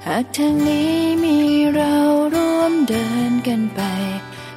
[0.07, 1.39] หากทางนี้มี
[1.75, 1.97] เรา
[2.35, 3.81] ร่วมเดินกันไป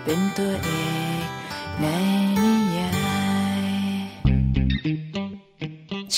[0.03, 0.71] เป็นตัวเอ
[1.25, 1.27] ก
[1.81, 1.85] ใน
[2.43, 2.95] นิยา
[3.61, 3.65] ย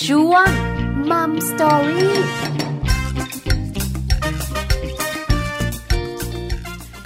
[0.01, 0.49] ช่วง
[1.09, 2.17] มัมสตอรี่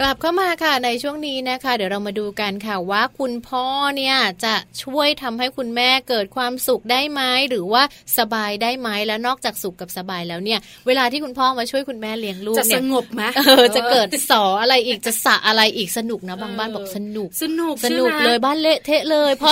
[0.06, 3.66] ลับเข้ามาค่ะในช่วงนี้นะคะ เดี๋ยวเรามาดูกันค่ะว่าคุณพ่อ
[3.98, 7.84] เนี่ยจะช่วยทำให้คุณแม่เกิดความสุขได้ไหมหรือว่า
[8.18, 19.52] สบายได้ไหมแล้วนอกจากสุขกับสบายแล้วเนี่ย เวลาที่คุณพ่อมาช่วยคุณแม่เลี้ยงลูกจะเนี่สยงบไหมเออจะเกิดสออะไรอีกจะสะอะไรอีกสนุกนะบางบ้านบอกสนุกสนุกสนุกใช่ไหมเลยบ้านเละเทะเลยพ่อ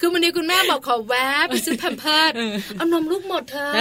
[0.00, 2.32] คือวันนี้คุณแม่บอกขอแวะไปซื้อแพมเพิร์ด
[2.76, 3.72] เอานมลูกหมดเธอ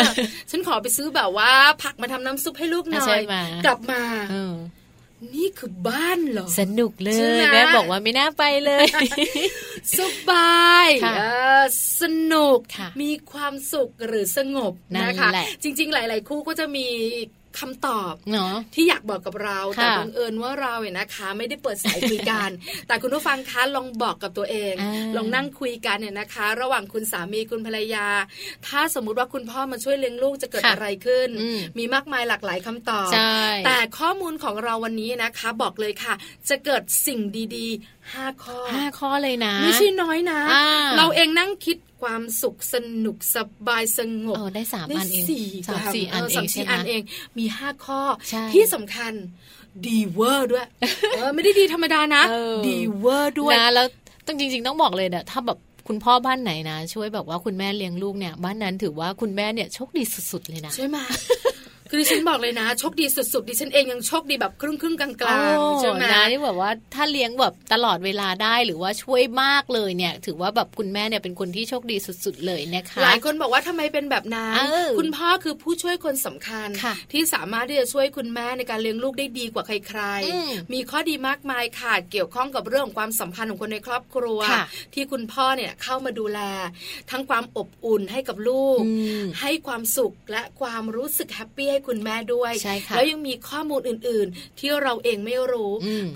[0.51, 1.51] ฉันขอไปซื้อแบบว่า
[1.83, 4.55] ผักมาทำน้ำซุปให้ลูกหน่อใช่ยไหมกลับมาเออ
[5.35, 8.85] นี่คือบ้านเหรอ สนุกเลใช่ยไหมแม่บอกว่าไม่น่าไปเลย
[9.97, 9.99] ส
[10.29, 11.23] บายค่ะเอ
[11.59, 11.63] อ
[12.01, 16.87] สนุกค่ะมีความสุขหรือสงบนั่นนะคะแหละจริง ๆ หลาย ๆ คู่ก็จะมี
[17.59, 22.49] คำตอบเนาะที่อยากบอกกับเรา แต่บังเอิญว่าเราเนี่ยนะคะ ไม่ได้เปิดสายคุยกัน
[22.87, 24.73] แต่คุณผู้ฟังคะลองบอกกับตัวเอง
[25.15, 28.07] ลองนั่งคุยกันเนี่ยนะคะ ระหว่างคุณสามีคุณภรรยา
[28.67, 31.29] ถ้าสมมุติว่าคุณพ่อมาช่วยเลี้ยงลูกจะเกิดอะไรขึ้น
[31.77, 33.09] มีมากมายหลากหลายคำตอบ
[33.65, 36.13] แต่ข้อมูลของเราวันนี้นะคะ บอกเลยค่ะ
[36.49, 37.19] จะเกิดสิ่ง
[37.55, 40.39] ดีๆ ห้าข้อห้าข้อเลยนะ ไม่ใช่น้อยนะ
[40.97, 47.01] เราเองนั่งคิดความสุขสนุกสบายสงบได้สามอันเองสี่สามสี่อันเองใช่ไหมเอง
[47.37, 48.01] มีห้าข้อ
[48.53, 49.13] ที่สำคัญ
[49.85, 50.65] ดีเวอร์ด้วย
[51.17, 52.23] เออไม่ได้ดีธรรมดานะ
[52.67, 53.85] ดีเวอร์ด้วยนะแล้ว
[54.25, 60.97] ต้องจริง ๆ ต้องบอกเลยเนี่ยถ้าแบบคุณพ่อบ้านไหนนะ ช่วยแบบว่าคุณแม่เลี้ยงลูกเนี่ย บ้านนั้นถือว่าคุณแม่เนี่ยโชคดีสุดๆเลยนะใช่ไหม
[61.89, 65.09] คือดิฉันบอกเลยนะ โชคดีสุดๆดิฉันเองยังโชคดีแบบครึ่งครึ่งกลา
[65.55, 74.63] งๆใช่ไหมนะที่แบบว่าถ้าเลี้ยงแบบตลอดเวลาได้หรือว่าช่วยมากเลยเนี่ย ถือว่าแบบคุณแม่เนี่ยเป็นคนที่โชคดีสุดๆเลยนะคะหลายคนบอกว่าทำไมเป็นแบบนั้น
[74.97, 76.69] คุณพ่อคือผู้ช่วยคนสำคัญ
[77.11, 84.39] ที่สามารถที่จะช่วยคุณแม่ในการเลี้ยงลูกได้ดีกว่าใครๆ มีข้อดีมากมายค่ะเกี่ยวข้องกับเรื่องของความสัมพันธ์ของคนในครอบครัว
[84.93, 86.39] ที่คุณพ่อเนี่ยเข้ามาดูแล
[87.11, 88.79] ทั้งความอบอุ่นให้กับลูก
[89.41, 92.53] ให้ความสุขและความรู้สึกแฮปปี้ให้คุณแม่ด้วย
[92.95, 95.71] แล้วยังมีข้อมูลอื่น ๆ ที่เราเองไม่รู้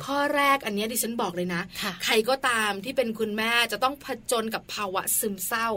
[0.05, 1.61] ข้อแรกอันนี้ดิฉันบอกเลยนะ
[2.03, 5.67] ใครก็ตามที่เป็นคุณแม่จะต้องผจญกับภาวะซึมเศร้า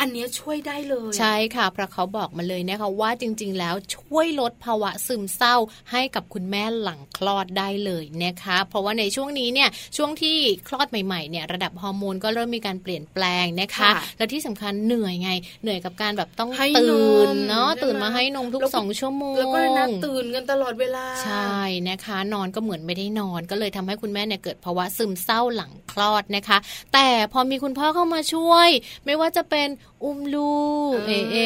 [0.00, 5.56] อันนี้ช่วยได้เลย ใช่ค่ะเพราะเขาบอกมาเลยนะคะว่าจริง ๆ แล้วช่วยลดภาวะซึมเศร้า
[5.90, 10.36] ให้กับคุณแม่หลังคลอดได้เลยนะคะ เพราะว่าในช่วงนี้เนี่ยช่วงที่
[10.68, 15.30] คลอดใหม่ ๆ เนี่ยระดับฮอร์โมนก็เริ่มมีการเปลี่ยนแปลงนะคะ และที่สำคัญเหนื่อยไง
[15.62, 21.58] เหนื่อยกับการแบบต้องตื่นเนาะตื่นมาให้นมทุกสองชั่วโมง แล้วก็นัดตื่นกันตลอดเวลา ใช่
[21.88, 26.58] นะคะ นอนก็เหมือนไม่ได้นอน ก็เลยทำให้คุณแม่เนี่ยเกิดภาวะซึมเศร้าหลังคลอดนะคะ
[26.94, 28.68] แต่พอมีคุณพ่อเข้ามาช่วย
[29.04, 29.68] ไม่ว่าจะเป็น
[30.04, 30.64] อุ้มลู
[30.94, 31.36] ก เอเอ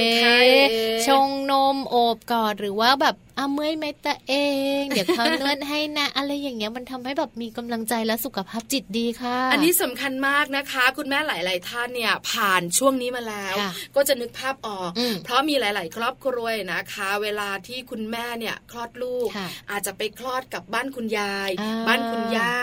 [1.07, 4.35] ชงนมโอบกอดหรือว่าแบบอาเมื่อยไหมตะเอ
[4.81, 13.55] ง เดี๋ยวเขานวดให้นะ อะไรอย่างเงี้ยมันทำให้แบบมีกำลังใจและสุขภาพจิตดีค่ะ อันนี้สำคัญมากนะคะ คุณแม่หลาย ๆ ท่านเนี่ยผ่านช่วงนี้มาแล้ว
[13.97, 14.91] ก็จะนึกภาพออก
[15.25, 19.29] เพราะมีหลาย ๆ ครอบครัวนะคะ เวลาที่คุณแม่เนี่ยคลอดลูก
[19.71, 21.51] อาจจะไปคลอดกับบ้านคุณยาย
[21.89, 22.55] บ้านคุณย่า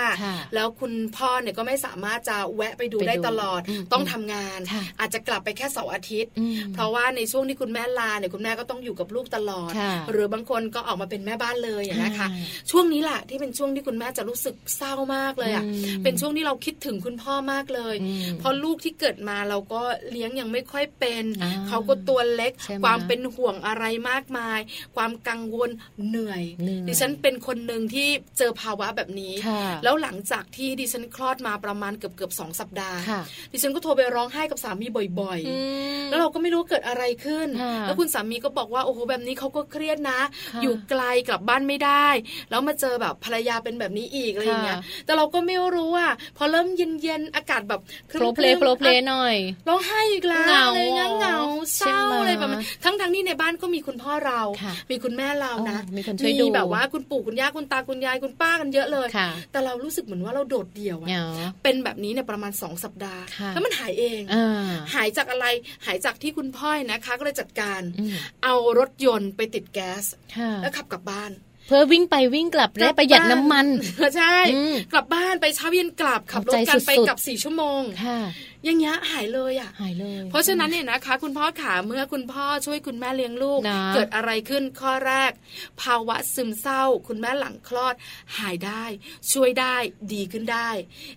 [0.56, 3.62] แล้วคุณพ่อเนี่ยก็ไม่สามารถจะแวะไปดูได้ตลอด
[3.94, 4.60] ต้องทำงาน
[5.00, 6.32] อาจจะกลับไปแค่เสาร์อาทิตย์
[6.74, 9.72] เพราะว่าในช่วงที่คุณแม่ลาเนี่ยคุณแม่ก็ต้องอยู่กับลูกตลอด
[10.12, 12.28] หรือบางคนก็ออกมาเป็นแม่บ้านเลยนะคะ
[12.72, 15.64] ช่วงนี้แหละที่เป็นช่วงที่คุณแม่จะรู้สึกเศร้ามากเลยอะ
[16.04, 17.96] เป็นช่วงที่เราคิดถึงคุณพ่อมากเลย
[18.40, 21.24] เพราะลูกที่เกิดมาเราก็เลี้ยงยังไม่ค่อยเป็น
[21.68, 22.52] เขาก็ตัวเล็ก
[22.84, 24.60] ความเป็นห่วงอะไรมากมาย
[24.96, 25.70] ความกังวล
[26.08, 26.44] เหนื่อย
[26.88, 29.34] ดิฉันเป็นคนหนึ่งที่เจอภาวะแบบนี้
[29.84, 33.00] แล้วหลังจากที่ดิฉันคลอดมาประมาณเกือบเกือบสองสัปดาห์
[33.52, 34.88] ดิฉันก็โทรไปร้องไห้กับสามี
[35.20, 35.48] บ่อย ๆ
[36.10, 37.48] แล้วเราก็ไม่รู้เกิดอะไรขึ้น
[37.82, 40.20] แล้วคุณสามีก็บอกว่าโอ้โหแบบนี้เขาก็เครียดนะ
[40.62, 42.08] อยู่ไกลกลับบ้านไม่ได้
[42.50, 46.08] แล้วมาเจอแบบภรรยาเป็นแบบนี้อีกอะไรอย่างเงี้ยแต่เราก็ไม่รู้ว่า
[46.38, 47.82] พอเริ่มเย็นๆอากาศแบบ
[48.20, 49.36] โปรเพลโปรเพลหน่อย
[49.68, 50.68] ร้องไห้อีกแล้วเหงา
[51.20, 51.38] เหงา
[51.78, 54.42] เศร้าอะไรแบบนั้นทั้งๆที่ในบ้านก็มีคุณพ่อเรา
[54.92, 59.08] มีคุณแม่เรานะมีคนช่วยดูแบบว่าคุณปู่คุณย่าคุณตาคุณยายคุณป้ากันเยอะเลย
[59.52, 60.98] แต่เรารู้สึกเหมือนว่าเราโดดเดี่ยว
[61.64, 64.22] เป็นแบบนี้เนี่ยประมาณสองสัปดาห์ แล้วมันหายเอง
[64.94, 65.46] หายจากอะไร
[65.86, 67.82] หายจากที่คุณพ่อนะคะ ก็เลยจัดการ
[68.44, 70.04] เอารถยนต์ไปติดแก๊ส
[70.62, 71.32] แล้วขับกลับบ้าน
[71.68, 73.68] เพื่อวิ่งไปวิ่งกลับได้ประหยัดน้ำมัน
[74.18, 74.36] ใช่
[74.94, 77.82] กลับบ้านไปเช้าเย็นกลับขับรถกันไปกลับสี่ชั่วโมง
[78.64, 83.60] อย่างเงี้ยหายเลยอะหายเลย เพราะฉะนั้นเนี่ยนะคะ คุณพ่อขาเมื่อคุณพ่อช่วยคุณแม่เลี้ยงลูก
[83.96, 85.32] เกิดอะไรขึ้นข้อแรก
[85.82, 87.96] ภาวะซึมเศร้า คุณแม่หลังคลอด
[88.38, 88.84] หายได้
[89.32, 89.76] ช่วยได้
[90.14, 90.70] ดีขึ้นได้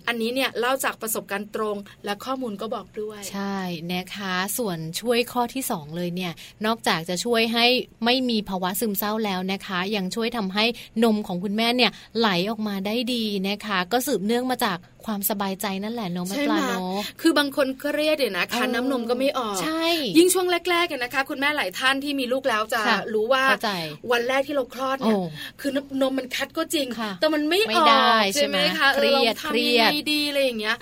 [0.07, 3.59] อันนี้เนี่ยเล่าจากประสบการณ์ตรงและข้อมูลก็บอกด้วย ใช่
[3.93, 6.33] นะคะ ส่วนช่วยข้อที่ 2 เลยเนี่ย
[6.67, 7.67] นอกจากจะช่วยให้
[8.05, 10.65] ไม่มีภาวะซึมเศร้าแล้วนะคะ ยังช่วยทำให้
[11.05, 19.87] นมของคุณแม่เนี่ยไหลออกมาได้ดีนะคะ ก็สืบเนื่องมาจาก ความสบายใจนั่นแหละเนาะแม่ปลาเนาะคือบางคนเครียดเนี่ยนะคันน้ำนมก็ไม่ออกใช่
[20.19, 22.83] ยิ่งช่วงแรกๆเนี่ยนะคะ คุณแม่หลายท่านที่มีลูกแล้วจะ
[23.15, 23.45] รู้ว่า
[24.13, 25.17] วันแรกที่เราคลอดเนี่ย
[25.61, 25.71] คือ
[26.03, 26.87] นมมันคัดก็จริง
[27.21, 27.87] แต่มันไม่ออ
[28.21, 30.77] กใช่ไหมคะเครียดเครียดดีอะไรอย่างเงี้ย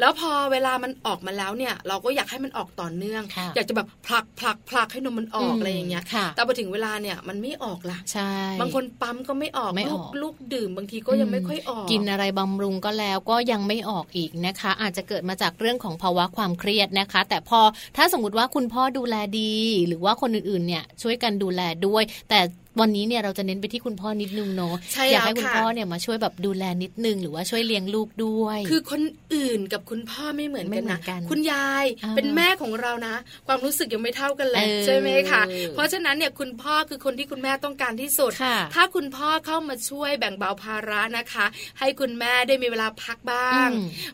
[0.00, 3.22] แล้วพอเวลามันออกมาแล้วเนี่ย เราก็อยากให้มันออกต่อเนื่อง
[3.56, 6.04] อยากจะแบบผลักผลักผลักให้นมมันออกอะไรอย่างเงี้ย
[6.36, 17.60] แต่พอถึงเวลาเนี่ยมันไม่ออกละใช่บางคนปั๊มก็ไม่ออกลูกลูกดื่มบางทีก็ยังไม่ค่อยออก กินอะไรบำรุงก็แล้วก็ยังไม่ออกอีกนะคะ อาจจะเกิดมาจากเรื่องของภาวะความเครียดนะคะ แต่พอ
[17.96, 19.54] ถ้าสมมติว่าคุณพ่อดูแลดี
[19.88, 22.40] หรือว่าคนอื่นๆเนี่ยช่วยกันดูแลด้วย แต่
[22.80, 24.74] วันนี้เนี่ยเราจะเน้นไปที่คุณพ่อนิดนึงเนาะ
[25.10, 29.02] อยากให้คุณพ่อเนี่ยมาช่วยแบบดูแลนิดนึง หรือว่าช่วยเลี้ยงลูกด้วย คือคน
[29.34, 30.98] อื่นกับคุณพ่อไม่เหมือนกันนะ
[31.30, 31.84] คุณยาย
[32.16, 33.14] เป็นแม่ของเรานะ
[33.46, 35.42] ความรู้สึกยังไม่เท่ากันเลยใช่ไหมคะ
[35.74, 38.30] เพราะฉะนั้นเนี่ยคุณพ่อคือคนที่คุณแม่ต้องการที่สุด
[38.74, 41.46] ถ้าคุณพ่อเข้ามาช่วยแบ่งเบาภาระนะคะ
[41.78, 43.68] ให้คุณแม่ได้มีเวลาพักบ้าง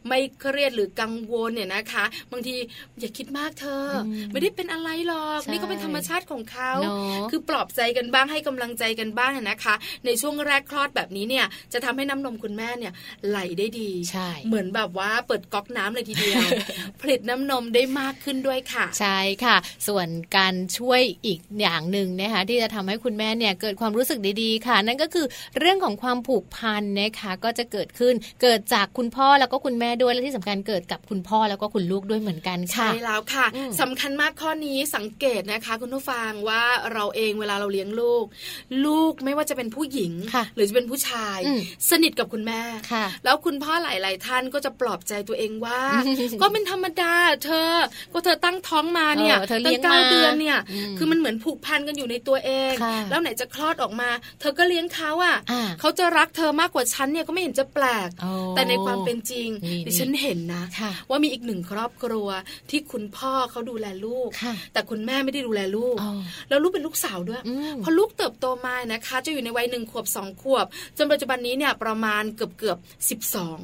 [0.08, 2.56] ไม่เครียดหรือกังวลเนี่ยนะคะ บางที
[3.00, 3.86] อย่าคิดมากเธอ
[4.32, 6.72] ไม่ได้เป็นอะไรหรอกนี่ก็เป็นธรรมชาติของเขา
[7.30, 12.92] คือปลอบใจกันบ้างให้กำลังใจกันบ้างนะคะ ในช่วงแรกคลอดแบบนี้เนี่ยจะทำให้น้ำนมคุณแม่เนี่ย
[13.28, 13.90] ไหลได้ดี
[14.46, 16.48] เหมือนแบบว่าเปิดก๊อกน้ำเลยทีเดียว
[17.00, 19.56] ผลิตน้ำนมได้มากขึ้นด้วยค่ะ ใช่ค่ะ
[19.88, 25.26] ส่วนการช่วยอีกอย่างหนึ่งนะคะที่จะทำให้คุณแม่เนี่ยเกิดความรู้สึกดีๆค่ะ นั่นก็คือ
[25.58, 33.46] เรื่องของความผูกพันนะคะก็จะเกิดขึ้นเกิดจากคุณพ่อแล้วก็คุณแม่ด้วยและที่สำคัญเกิดกับคุณพ่อแล้วก็คุณลูกด้วยเหมือนกันค่ะใช่แล้วค่ะ
[33.80, 36.62] สำคัญมากข้อนี้สังเกตนะคะ คุณผู้ฟังว่า
[36.92, 38.24] เราเองเวลาเราเลี้ยงลูก
[38.86, 40.12] ลูกไม่ว่าจะเป็นผู้หญิง
[40.56, 41.38] หรือจะเป็นผู้ชาย
[41.90, 42.62] สนิทกับคุณแม่
[43.24, 45.80] แล้วคุณพ่อหลาย ๆ ท่านก็จะปลอบใจตัวเองว่า
[46.42, 47.70] ก็เป็นธรรมดา เธอ
[48.12, 50.58] ก็เธอตั้งท้องมาเนี่ยตั้งเก้าเดือนเนี่ย
[50.98, 52.72] คือมันเหมือนผูกพันกันอยู่ในตัวเอง
[53.10, 54.08] แล้วไหนจะคลอดออกมา
[54.40, 55.36] เธอก็เลี้ยงเขาอะ
[55.80, 58.08] เขาจะรักเธอมากกว่าฉันเนี่ยก็ไม่เห็นจะแปลก
[58.54, 59.48] แต่ในความเป็นจริง
[59.86, 60.64] ดิฉันเห็นนะ
[61.08, 62.28] ว่ามีอีกหนึ่งครอบครัว
[62.70, 64.28] ที่คุณพ่อเขาดูแลลูก
[64.72, 65.96] แต่คุณแม่ไม่ได้ดูแลลูก
[66.48, 67.42] แล้วลูกเป็นลูกสาวด้วย
[67.84, 70.66] พอลูกเติบโตมานะคะ จะอยู่ในวัยหนึ่งขวบสองขวบ
[70.96, 72.78] จนปัจจุบันนี้เนี่ยประมาณเกือบเกือบ
[73.10, 73.58] สิบสอง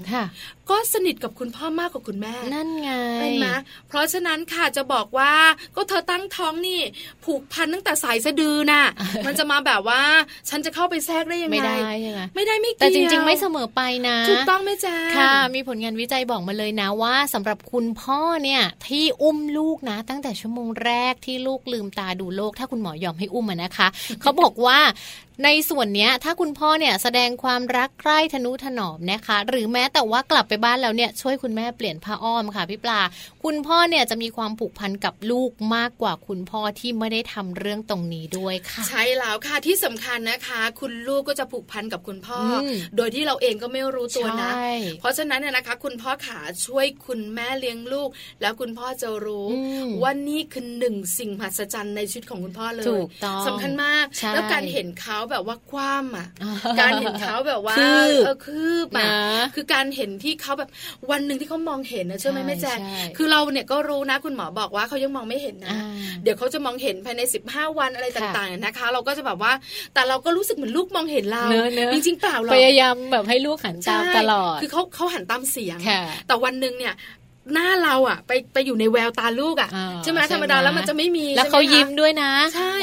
[0.71, 3.47] ก็สนิทกับคุณพ่อมากกว่าคุณแม่ นั่นไงเห็นไหม
[3.89, 5.33] เพราะฉะนั้นค่ะจะบอกว่า
[5.77, 6.81] ก็เธอตั้งท้องนี่
[7.25, 8.85] ผูกพันตั้งแต่สายสะดือน่ะ
[9.27, 10.03] มันจะมาแบบว่า
[10.49, 23.89] ฉันจะเข้าไปแทรกได้ยังไง ไม่ได้ใช่ไหมไม่ได้ไม่เกี่ยวแต่จริง ๆ ไม่เสมอไปนะถูกต้องไหมจ๊ะค่ะ มีผลงานวิจัยบอกมาเลยนะว่าสำหรับคุณพ่อเนี่ยที่อุ้มลูกนะ ตั้งแต่ชั่วโมงแรกที่ลูกลืมตาดูโลก ถ้าคุณหมอยอมให้อุ้มนะคะ
[24.21, 24.79] เขาบอกว่า
[25.45, 33.01] ในส่วนนี้ถ้าคุณพ่อเนี่ยแสดงความรักใคร่ทนุถนอมนะคะ หรือแม้แต่ว่ากลับไปบ้านแล้วเนี่ยช่วยคุณแม่เปลี่ยนผ้าอ้อมค่ะพี่ปลา
[33.45, 42.39] คุณพ่อเนี่ยจะมีความผูกพันกับลูกมากกว่าคุณพ่อที่ไม่ได้ทำเรื่องตรงนี้ด้วยค่ะ ใช่แล้วค่ะที่สำคัญนะคะ คุณลูกก็จะผูกพันกับคุณพ่อ
[42.97, 44.51] โดยที่เราเองก็ไม่รู้ตัวนะ
[45.01, 48.09] เพราะฉะนั้นเนี่ยนะคะ คุณพ่อขาช่วยคุณแม่เลี้ยงลูก
[48.41, 49.49] แล้วคุณพ่อจะรู้
[50.03, 52.87] ว่านี่คือหนึ่งสิ่งมหัศจรรย์ในชีวิตของคุณพ่อเลย
[53.47, 56.29] สำคัญมาก แล้วการเห็นเขาแบบว่าคว่ำอะ
[56.81, 57.77] การเห็นเขาแบบว่า
[58.25, 59.09] เออคืบอะ
[59.55, 60.71] คือการเห็นที่เขาแบบ
[61.11, 62.73] วันหนึ่งที่เขามองเห็นนะใช่ไหมแม่แจ๊
[63.17, 65.75] คือเราเนี่ยก็รู้นะคุณหมอบอกว่าเขายังมองไม่เห็นนะ
[66.23, 69.53] เดี๋ยวเขาจะมองเห็นภายใน 15 วันอะไรต่างๆนะคะ เราก็จะแบบว่า
[69.95, 71.45] แต่เราก็รู้สึกเหมือนลูกมองเห็นเรา
[71.93, 75.79] จริงๆเปล่าเราพยายามแบบให้ลูกหันตามตลอด คือเขาเขาหันตามเสียง
[76.27, 76.95] แต่วันหนึ่งเนี่ย
[77.55, 79.71] หน้าเราอะ ไปไปอยู่ในแววตาลูกอะ
[80.03, 82.75] ใช่ไหมธรรมดาแล้วมันจะไม่มีแล้วเขายิ้มด้วยนะใช่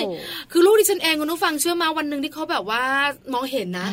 [0.51, 2.83] คือลูกที่ฉันเองคุณผู้ฟังเชื่อมาวันหนึ่งที่เขาแบบว่า
[3.33, 3.87] มองเห็นนะ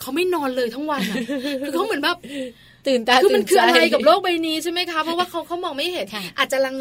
[0.00, 1.02] เขาไม่นอนเลยทั้งวัน
[1.64, 2.18] คือเขาเหมือนแบบ
[2.86, 6.06] ตื่นตาคือมันคืออะไรกับโลกใบนี้ใช่ไหมคะ เพราะว่าเขาเขามองไม่เห็น
[6.38, 6.72] อาจจะลา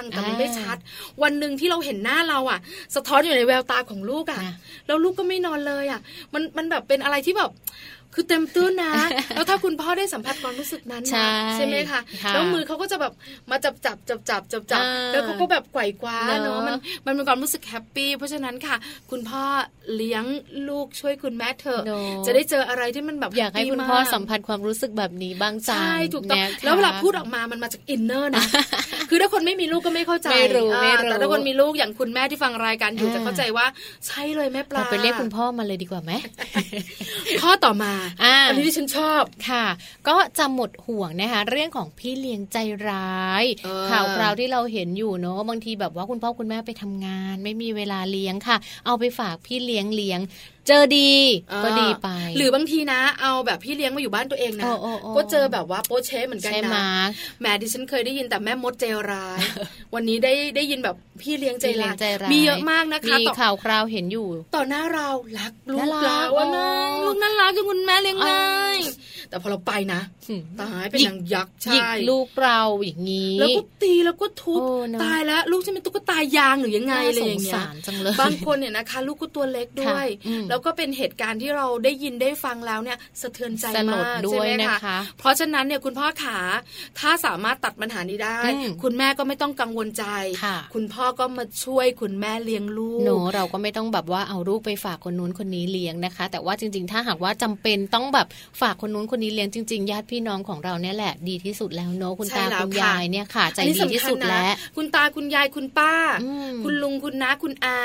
[0.00, 0.76] งๆแต่มันไม่ชัด
[1.22, 2.58] วันหนึ่งที่เราเห็นหน้าเราอะ
[2.94, 4.40] สะท้อนอยู่ในแววตาของลูกอะ
[4.86, 6.00] แล้วลูกก็ไม่นอนเลยอะ
[6.34, 7.50] มันมันแบบเป็นอะไรที่แบบ
[8.14, 8.94] คือเต็มตื้นนะ
[9.34, 11.02] แล้วถ้าคุณพ่อได้สัมผัสความรู้สึกนั้น
[11.54, 12.00] ใช่ไหมคะ
[12.34, 13.12] แล้วมือเขาก็จะแบบ
[13.50, 18.76] มาจับจับจับจับจับจับแล้วเขาก็แบบไกวคว้าเนาะมันมันเป็นความรู้สึก happy เพราะฉะนั้นค่ะ
[19.10, 19.42] คุณพ่อ
[19.96, 20.24] เลี้ยง
[20.68, 21.82] ลูกช่วยคุณแม่เถอะ
[22.26, 28.44] จะได้เจออะไรที่มันแบบอยากให้คุณพ่อสัมผัสความรู้สึกแบบนี้บ้างจังใช่ถูกต้องแล้วเวลาพูดออกมามันมาจาก inner นะ
[29.10, 33.66] คือถ้าคนไม่มีลูกก็ไม่เข้าใจไม่รู้ไม่รู้แต่ถ้าคนมีลูกอย่างคุณแม่ที่ฟังรายการอยู่จะเข้าใจว่า
[34.06, 36.12] ใช่เลยแม่ปลาไปเรียกคุณพ่อมาเลยดีกว่าไหม
[37.42, 37.92] ข้อต่อมา
[38.48, 39.66] อันนี้ที่ฉันชอบค่ะ
[40.08, 42.56] ก็จะหมดห่วงนะคะเรื่องของพี่เลี้ยงใจ
[42.88, 43.44] ร้าย
[43.90, 50.20] ข่าวคราวที่เราเห็นอยู่เนาะบางทีแบบว่าคุณพ่อคุณแม่ไปทำงาน ไม่มีเวลาเลี้ยงค่ะ เอาไปฝากพี่เลี้ยงเลี้ยง
[50.68, 51.10] เจอดี
[51.64, 54.64] ก็ดีไป หรือบางทีนะ เอาแบบพี่เลี้ยงมาอยู่บ้านตัวเองนะ
[55.16, 56.88] ก็เจอแบบว่าโปเช่เหมือนกันนะ
[57.40, 59.38] แม่ดิฉันเคยได้ยินแต่แม่มดเจร้าย
[59.94, 61.96] วันนี้ได้ได้ยินแบบพี่เลี้ยงใจร้าย
[62.32, 66.68] มีเยอะมากนะคะมีข่าวคราวเห็นอยู่ ต่อหน้าเรารักลูกเราว่านะ
[67.06, 68.78] ลูกน่ารักจังคุณแม่เลี้ยงง่าย
[69.28, 70.00] แต่พอเราไปนะ
[70.60, 74.60] ตายเป็นนางยักษ์ใช่ลูกเราอย่างนี้แล้วก็ตีแล้วก็ทุบ
[75.02, 77.62] ตายแล้ว ลูกจะเป็นตุ๊กตายางหรือยังไงอะไรอย่างเงี้ย
[78.20, 80.06] บางคนเนี่ยนะคะ ลูกก็ตัวเล็กด้วย
[80.52, 86.38] แล้วก็เป็นเหตุการณ์ที่เราได้ยินได้ฟังแล้วเนี่ยสะเทือนใจมากใช่ไหมคะเพราะฉะนั้นเนี่ยคุณพ่อขา
[86.98, 88.38] ถ้าสามารถตัดปัญหานี้ได้
[88.82, 90.04] คุณแม่ก็ไม่ต้องกังวลใจ
[90.74, 98.26] คุณพ่อก็มาช่วยคุณแม่เลี้ยงลูกโนเราก็ไม่ต้องแบบว่าเอาลูกไปฝากคนนู้นคนนี้เลี้ยงนะคะ แต่ว่าจริง ๆ ถ้าหากว่าจำเป็นต้องแบบ
[98.60, 105.94] ฝากคนนู้นคนนี้เลี้ยงจริงๆญาติพี่น้องของเราเนี่ยแหละดีที่สุดแล้วเนอะคุณตาคุณยายเนี่ยค่ะ ใจดีที่สุดแล้วคุณตาคุณยายคุณป้า
[106.64, 107.76] คุณลุงคุณน้าคุณอา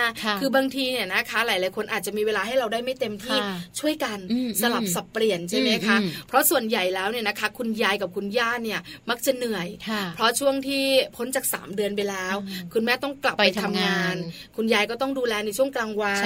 [0.42, 3.38] คือบางทีเนี่ยนะคะ หลายๆคนอาจจะมีเวลาให้เราได้ไม่เต็มที่
[3.80, 4.20] ช่วยกัน
[4.62, 9.68] สลับสับเปลี่ยนใช่ไหมคะ เพราะส่วนใหญ่แล้วเนี่ยนะคะ คุณยายกับคุณย่าเนี่ยมักจะเหนื่อย
[10.16, 10.84] เพราะช่วงที่
[11.16, 12.36] พ้นจากสามเดือนไปแล้ว
[12.74, 14.16] คุณแม่ต้องกลับไปทำงาน
[14.56, 16.26] คุณยายก็ต้องดูแลในช่วงกลางวัน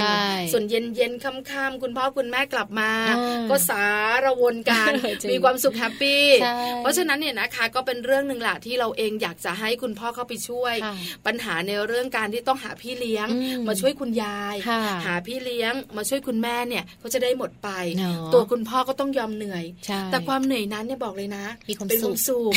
[0.51, 2.91] ส่วนเย็นเย็นค่ำๆคุณพ่อคุณแม่กลับมา
[3.49, 3.83] ก็สา
[4.25, 4.91] รวนกัน
[5.31, 6.25] มีความสุขแฮปปี้
[6.79, 10.75] เพราะฉะนั้นเนี่ยนะคะก็เป็นเรื่องหนึ่งแหละที่เราเองอยากจะให้คุณพ่อเข้าไปช่วย
[11.25, 13.27] ปัญหาในเรื่องการที่ต้องหาพี่เลี้ยง
[13.67, 14.55] มาช่วยคุณยาย
[15.05, 17.69] หาพี่เลี้ยงมาช่วยคุณแม่เนี่ยก็จะได้หมดไป
[18.33, 19.63] ตัวคุณพ่อก็ต้องยอมเหนื่อย
[20.11, 22.53] แต่ความเหนื่อยนั้นเนี่ยบอกเลยนะเป็นความสุข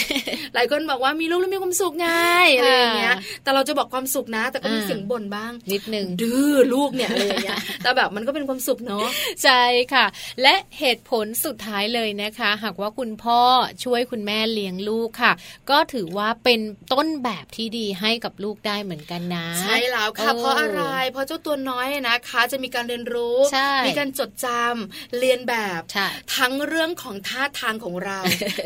[0.55, 2.09] หลายคนบอกว่ามีลูกแล้วมีความสุขไง
[2.57, 9.07] อะไรอย่างเงี้ยแต่เราจะบอกความสุขนะ แต่ก็มีเสียงบ่นบ้าง นิดนึงดื้อลูกเนี่ยอะไรอย่างเงี้ยแต่แบบมันก็เป็นความสุขเนาะ
[9.45, 9.63] ใช่
[9.93, 10.07] ค่ะ
[10.43, 13.41] และเหตุผลสุดท้ายเลยนะคะ หากว่าคุณพ่อ
[13.85, 15.33] ช่วยคุณแม่เลี้ยงลูกค่ะ
[15.71, 16.61] ก็ถือว่าเป็น
[16.93, 23.37] ต้นแบบที่ดีให้กับลูกได้เหมือนกันนะ ใช่แล้วค่ะเพราะอะไร เพราะเจ้าตัวน้อยนะคะ จะมีการเรียนรู้
[23.87, 25.81] มีการจดจำเรียนแบบ
[26.37, 28.19] ทั้งเรื่องของท่าทางของเรา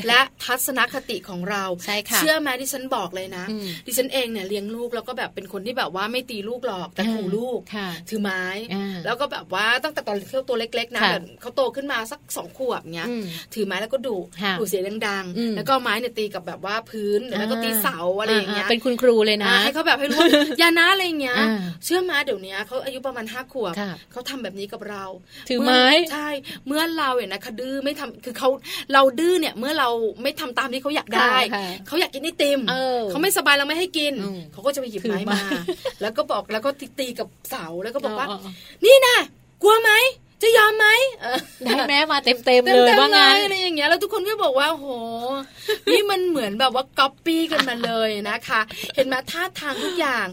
[0.09, 1.64] และทัศนคติของเรา
[2.16, 3.45] เชื่อไหมที่ฉันบอกเลยนะ
[3.86, 7.61] ดิฉันเองเนี่ยเลี้ยงลูกแล้วก็แบบเป็นคนที่แบบว่าไม่ตีลูกหรอกแต่ขู่ลูก
[8.09, 8.45] ถือไม้
[9.05, 13.09] แล้วก็แบบว่าตั้งแต่ตอนเขาตัวเล็กๆนะแบบเขาโตขึ้นมาสักสองขวบเนี้ย
[13.55, 14.16] ถือไม้แล้วก็ดุ
[14.59, 20.20] ดุเสียงดังๆ แล้วก็ไม้เนี่ยตีกับแบบว่าพื้นแล้วก็ตีเสาอะไรอย่างเงี้ยเป็นคุณครูเลยนะให้เขาแบบให้รู้
[20.59, 21.39] อย่านะอะไรเงี้ย
[21.84, 23.74] เชื่อมาเดี๋ยวนี้เขาอายุประมาณห้าขวบ
[24.12, 25.05] เขาทำแบบนี้กับเรา
[25.49, 26.29] ถือไม้ใช่
[26.66, 28.49] เมื่อเราเนี่ยนะคะดื้อไม่ทำคือเขา
[28.93, 29.89] เราดื้อเนี่ยเมื่อเรา
[30.22, 31.35] ไม่ทำตามที่เขาอยากได้
[31.87, 32.61] เขาอยากกินไอติม
[33.11, 34.14] เขาไม่สบายเราไม่ให้กิน
[34.53, 35.41] เขาก็จะไปหยิบไม้มา
[36.01, 38.26] แล้วก็บอกแล้วก็ตีกับเสาแล้วก็บอกว่า
[38.85, 39.16] นี่นะ
[39.62, 39.93] กลัวไหม
[40.43, 40.86] จะยอมไหม
[41.64, 44.86] ได้แม่มาเต็มเต็มเลยว่างั้นอะไรอย่างเงี้ยแล้วทุกคนก็บอกว่าโห
[45.91, 48.61] นี่มันเหมือนแบบว่าก๊อปปี้กันมาเลยนะคะ
[48.95, 50.26] เห็นไหมท่าทางทุกอย่าง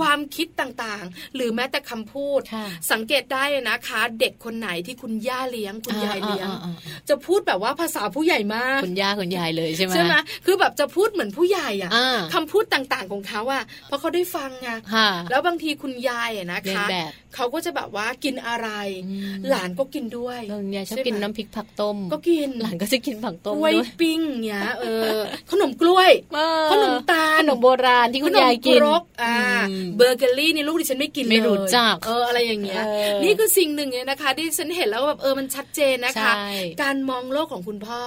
[0.00, 2.40] ความคิดต่างๆ หรือแม้แต่คำพูด
[2.90, 6.48] สังเกตได้นะคะ เด็กคนไหนที่คุณย่าเลี้ยง คุณยายเลี้ยง
[7.08, 10.14] จะพูดแบบว่าภาษาผู้ใหญ่มากคุณย่าคุณยายเลยใช่ไหมใช่ไหม
[10.46, 11.90] คือแบบจะพูดเหมือนผู้ใหญ่อะ
[12.34, 14.70] คำพูดต่างๆของเขาอะเพราะเขาได้ฟังไง
[15.30, 16.86] แล้วบางทีคุณยายนะคะ
[17.34, 18.68] เขาก็จะแบบว่ากินอะไร
[19.52, 20.38] หลานก็กินด้วย
[20.74, 24.84] ยายชอบกินน้ำพริกผักต้ม ก็กินหลานก็จะกินผักต้มด้วยปิ้งเนี้ยเอ
[25.16, 25.18] อ
[25.50, 26.10] ขนมกล้วย
[26.72, 29.36] ขนมตาลขนมโบราณที่คุณยายกินรกอ่า
[29.96, 32.82] เบอร์เกอรี่นี่ลูกดิฉันไม่กินเลยไม่รู้จักเอออะไรอย่างเงี้ย
[33.22, 36.32] นี่คือสิ่งหนึ่งเนี่ยนะคะที่ฉันเห็นแล้วแบบเออมันชัดเจนนะคะ
[36.82, 38.00] การมองโลกของคุณพ่อ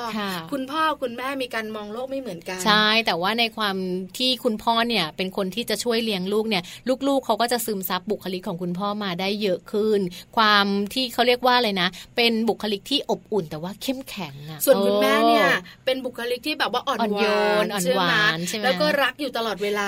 [0.51, 3.75] คุณพ่อคุณแม่มีการมองโลกไม่เหมือนกัน ใช่ แต่ว่าในความ
[4.17, 6.63] ที่คุณพ่อเนี่ยเป็นคนที่จะช่วยเลี้ยงลูกเนี่ย
[7.07, 9.99] ลูกๆเขาก็จะซึมซับบุคลิกของคุณพ่อมาได้เยอะขึ้น
[10.37, 15.47] ความที่เขาเรียกว่าอะไรนะ เป็นบุคลิกที่อบอุ่นแต่ว่าเข้มแข็งอะส่วนคุณแม่เนี่ย
[15.85, 17.25] เป็นบุคลิกที่แบบว่าอ่อนโย
[17.63, 19.87] นอ่อนหวานใช่ไหมแล้วก็รักอยู่ตลอดเวลา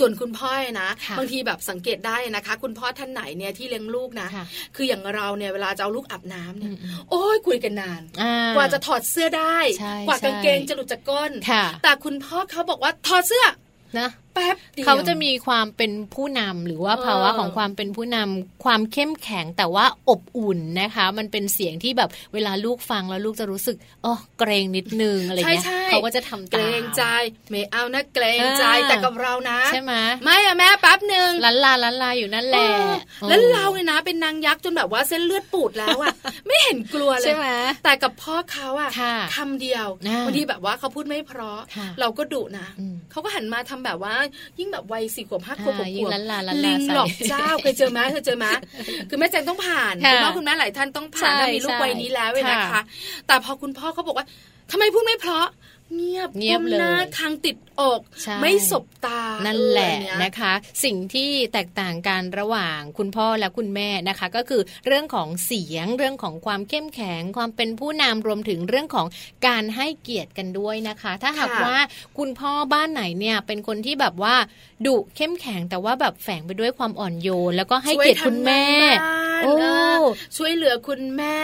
[0.00, 4.28] ส่วนคุณพ่อนะ บางทีแบบสังเกตได้นะคะ คุณพ่อท่านไหนเนี่ยที่เลี้ยงลูกนะ
[4.76, 6.72] คืออย่างเราเนี่ยเวลาจะเอาลูกอาบน้ำเนี่ย
[7.10, 8.02] โอ้ยคุยกันนาน
[8.56, 9.58] กว่าจะถอดเสื้อได้
[10.08, 11.32] กว่ากางเกงจะหลุดจากก้น
[11.82, 13.44] แต่คุณพ่อเขาบอกว่าถอดเสื้อ
[13.98, 27.02] นะ แป๊บเขาจะมีความเป็นผู้นำหรือว่าภาวะของความเป็นผู้นำความเข้มแข็งแต่ว่าอบอุ่นนะคะ มันเป็นเสียงที่แบบเวลาลูกฟังแล้วลูกจะรู้สึกอ๋อเกรงนิดนึงอะไรเงี้ยเขาก็จะทำตามเกรงใจ
[27.50, 29.92] ไม่เอานะเกรงใจแต่กับเรานะใช่ไหม
[30.24, 32.68] ไม่อะแม่แป๊บหนึ่งลันลาลันลาอยู่นั่นแหละ
[33.28, 36.14] แล้วเราเนี่ยนะ เป็นนางยักษ์จนแบบว่าเส้นเลือดปูดแล้วอะ
[36.46, 37.48] ไม่เห็นกลัวเลยใช่ไหม
[37.84, 38.90] แต่กับพ่อเขาอะ
[39.36, 39.86] คำเดียว
[40.26, 41.60] บางทีแบบว่าเขาพูดไม่เพราะ
[42.00, 42.66] เราก็ดุนะ
[43.10, 44.14] เขาก็หันมาทำแบบว่า
[44.58, 46.10] ยิ่งแบบวัยสี่ขวบห้าขวบหกขวบ
[46.66, 48.46] ลิงหลอกเจ้าเคยเจอไหมเคยเจอไหม
[49.08, 52.80] คือแม่แจงต้องผ่านคุณพ่อคุณแม่หลายท่านต้องผ่านมีลูกวัยนี้แล้วเลยนะคะ
[53.26, 54.26] แต่พอคุณพ่อเขาบอกว่า
[54.70, 55.46] ทำไมพูดไม่เพราะ
[55.94, 58.00] เงียบเงียบเลยทางติดอก
[58.42, 60.52] ไม่สบตา นั่นแหละนะคะ
[60.84, 69.06] สิ่งที่แตกต่างกันระหว่างคุณพ่อและคุณแม่นะคะ ก็คือเรื่องของเสียงเรื่องของความเข้มแข็ง ความเป็นผู้นำรวมถึงเรื่องของ
[69.46, 71.76] การให้เกียรติกันด้วยนะคะ ถ้าหากว่า
[72.18, 74.34] คุณพ่อบ้านไหนเนี่ยเป็นคนที่แบบว่า
[74.86, 78.64] ดุเข้มแข็งแต่ว่าแบบแฝงไปด้วยความอ่อนโยน แล้วก็ให้เกียรติคุณแม่
[79.44, 79.54] โอ้
[80.36, 81.36] ช่วยเหลือคุณแม่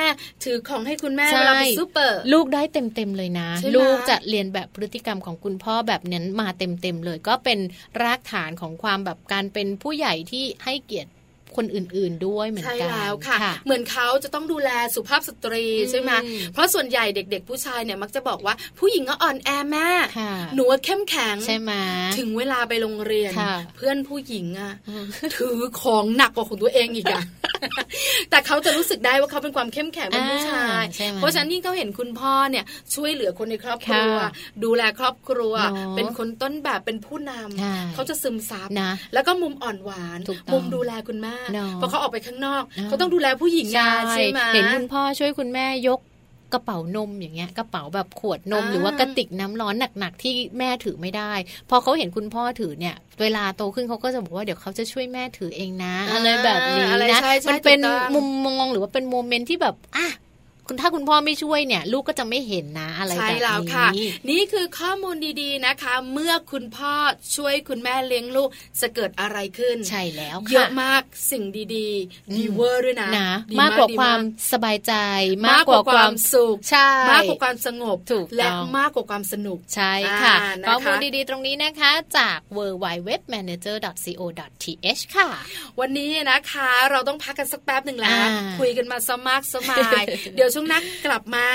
[0.44, 7.58] ถือของให้คุณแม่เวลาไปซูเปอร์ ลูกได้เต็มๆเลยนะ ลูกจะเรียียนแบบพฤติกรรมของคุณพ่อแบบนั้นมาเต็มๆเลย ก็เป็น
[8.02, 11.10] รากฐานของความแบบการเป็นผู้ใหญ่ที่ให้เกียรติ
[11.56, 16.10] คนอื่น ๆด้วยเหมือนกันใช่แล้วค่ะ เหมือนเขาจะต้องดูแลสุภาพสตรีใช่ไหม
[16.52, 19.88] เพราะส่วนใหญ่เด็ก ๆ ผู้ชายเนี่ยมักจะบอกว่าผู้หญิงก็อ่อนแอแม่
[20.54, 21.72] หนูเข้มแข็งใช่ไหม
[22.18, 23.32] ถึงเวลาไปโรงเรียน
[23.76, 24.74] เพื่อนผู้หญิงอะ
[25.36, 27.22] ถือของหนักกว่าของตัวเองอีกอะ
[28.30, 30.84] แต่เขาจะรู้สึกได้ว่าเขาเป็นความเข้มแข็งเป็นผู้ชาย
[31.16, 34.14] เพราะฉะนั้นที่เขาเห็นคุณพ่อเนี่ยช่วยเหลือคนในครอบครัว
[34.64, 35.54] ดูแลครอบครัว
[35.96, 40.18] เป็นคนต้นแบบเป็นผู้นำเขาจะซึมซับนะแล้วก็มุมอ่อนหวาน
[40.52, 41.37] มุมดูแลคุณแม่
[41.80, 46.00] พอเขาออกไปข้างนอก เขาต้องดูแลผู้หญิงใช่ไหมเห็นคุณพ่อช่วยคุณแม่ยก
[46.54, 51.32] กระเป๋านมอย่างเงี้ยกระเป๋าแบบขวดนมหรือว่ากระติกน้ำร้อนหนักๆที่แม่ถือไม่ได้
[51.70, 57.80] พอเขาเห็นคุณพ่อถือเนี่ย เวลาโตขึ้นเขาก็จะบอกว่าเดี๋ยวเขาจะช่วยแม่ถือเองนะ อะไรแบบนี้นะมันเป็น
[58.14, 60.08] มุมมองหรือว่าเป็นโมเมนต์ที่แบบอะ
[60.68, 63.86] คุณถ้าคุณพ่อไม่ช่วยเนี่ย ลูกก็จะไม่เห็นนะอะไรแบบนี้ใช่แล้วค่ะ
[64.30, 66.94] นี่คือข้อมูลดีๆนะคะ เมื่อคุณพ่อ
[67.36, 68.48] ช่วยคุณแม่เลี้ยงลูก
[68.80, 71.44] จะเกิดอะไรขึ้น ใช่แล้วเยอะมากสิ่ง
[71.76, 74.20] ดีๆดีเวอร์ด้วยนะนะมากกว่าความ
[74.52, 74.94] สบายใจ
[75.50, 78.48] มากกว่าความสุขใช่มากกว่าความสงบถูกและ
[78.78, 79.92] มากกว่าความสนุกใช่
[80.22, 80.36] ค่ะ
[80.68, 84.22] ข้อมูลดีๆ ตรงนี้นะคะจาก w w w m a n a g e r c o
[84.94, 85.28] th ค่ะ
[85.80, 88.24] วันนี้นะคะเราต้องพักกันสักแป๊บหนึ่งแล้ว
[88.60, 90.02] คุยกันมาสมากสมาย
[90.36, 91.46] เดี๋ยวช่วงนักกลับมา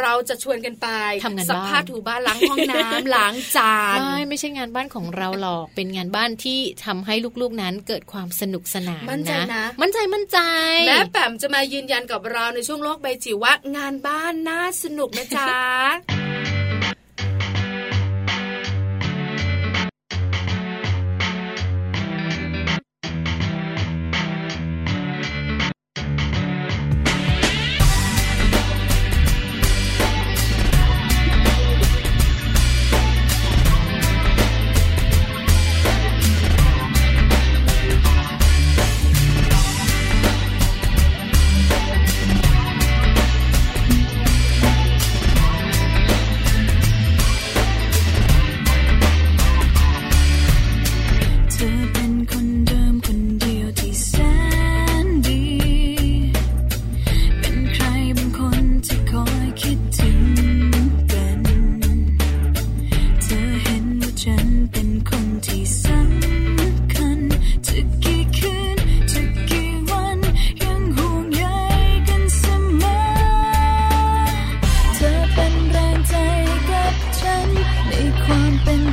[0.00, 0.88] เราจะชวนกันไป
[1.24, 10.38] ทำงานสักผ้าถูบ้านล้างห้องน้ำล้างจานไม่ไม่ใช่งานบ้านของเราหรอกเป็นงานบ้านที่ทำให้ลูกๆนั้นเกิดความสนุกสนานมั่นใจนะ มั่นใจมั่นใจ
[10.86, 16.61] แม่แปมจะมายืนยันกับเราในช่วงโลกใบจิ๋วว่างานบ้านน่าสนุกนะจ๊ะ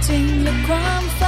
[0.10, 1.19] sing the crime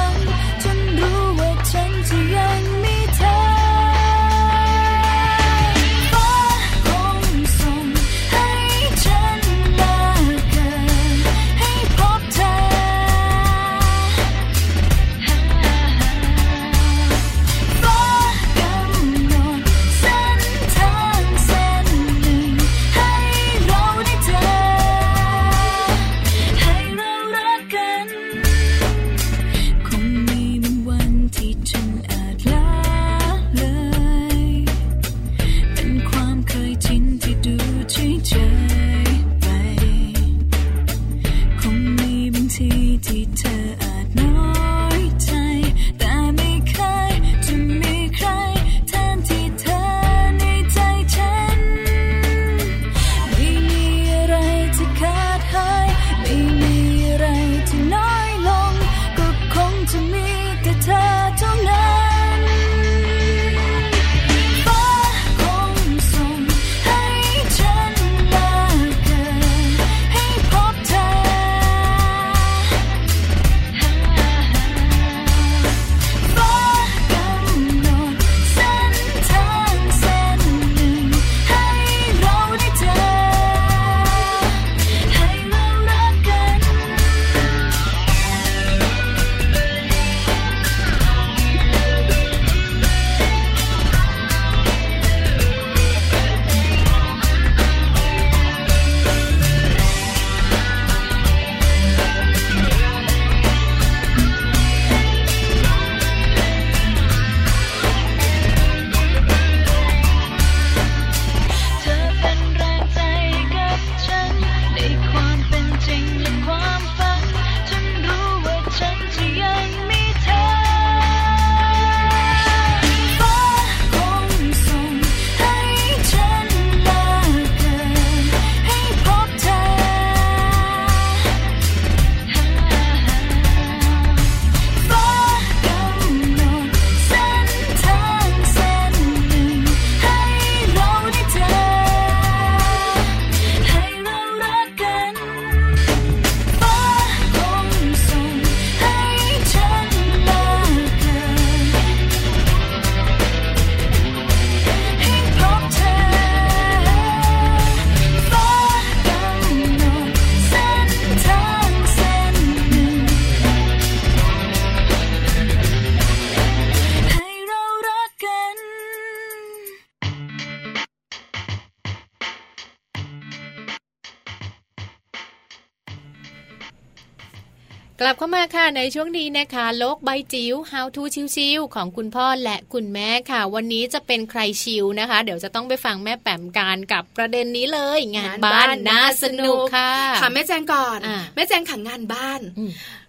[178.56, 181.04] ค่ะในช่วงนี้นะคะ โลกใบจิ๋ว How to
[181.36, 190.99] ชิวๆของคุณพ่อและคุณแม่ค่ะ วันนี้จะเป็นใครชิวนะคะ เดี๋ยวจะต้องไปฟังแม่แปมการกับประเด็นนี้เลย งานบ้านน่าสนุกค่ะถามแม่แจงก่อน
[191.36, 192.41] แม่แจงขังงานบ้าน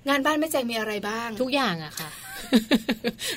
[0.08, 2.08] งานบ้านแม่แจงมีอะไรบ้าง ทุกอย่างอะค่ะ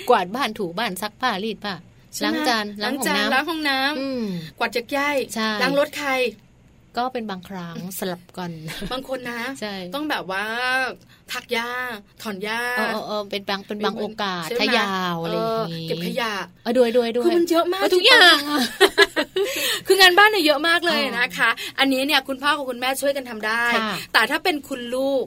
[0.10, 1.76] กวาดบ้านถูบ้านซักผ้ารีดผ้า
[2.24, 5.18] ล้างจานล้างห้องน้ำล้างห้องน้ำกวาดจักรย้าย
[5.62, 6.12] ล้างรถใคร
[6.98, 8.52] ก็เป็นบางครั้งสลับกัน
[8.91, 10.43] บางคนนะใช่ต้องแบบว่า
[11.34, 11.68] ทักยา
[12.24, 16.34] ถอนยาเออเออเป็นบางเป็นบางโอกาสถ้ายาวอะไรอย่างงี้เก็บขยะ
[16.64, 18.39] เออด้วยด้วยด้วยคือมันเยอะมากทุกอย่าง
[19.88, 21.49] คืองานบ้านเนี่ยเยอะมากเลยนะคะ
[21.80, 23.66] อันนี้เนี่ยคุณพ่อกับคุณแม่ช่วยกันทำได้
[24.13, 25.26] แต่ถ้าเป็นคุณลูก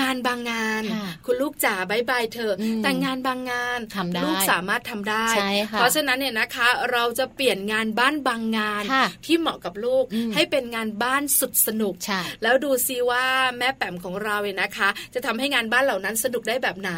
[0.00, 0.82] งานบางงาน
[1.26, 5.26] คุณลูกจ๋าบายบายเถอะแต่งานบางงานทำได้ลูกสามารถทำได้
[5.70, 8.82] เพราะฉะนั้นเนี่ยนะคะ เราจะเปลี่ยนงานบ้านบางงาน
[9.26, 10.04] ที่เหมาะกับลูก
[10.34, 11.94] ให้เป็นงานบ้านสุดสนุก
[12.42, 13.24] แล้วดูซิว่า
[13.58, 16.90] แม่แป๋มของเราเนี่ยนะคะ จะทำให้งานบ้านเหล่านั้นสนุกได้แบบไหน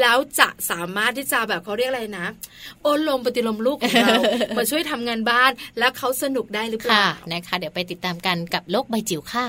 [0.00, 2.26] แล้วจะสามารถที่จะแบบเขาเรียกอะไรนะ
[2.82, 4.14] โอนลมปฏิลมลูกของเรา
[4.58, 9.46] มาช่วยทำงานบ้านแล้วเขาสนุกได้หรือเปล่านะคะ เดี๋ยวไปติดตามกันกับโลกใบจิ๋วค่ะ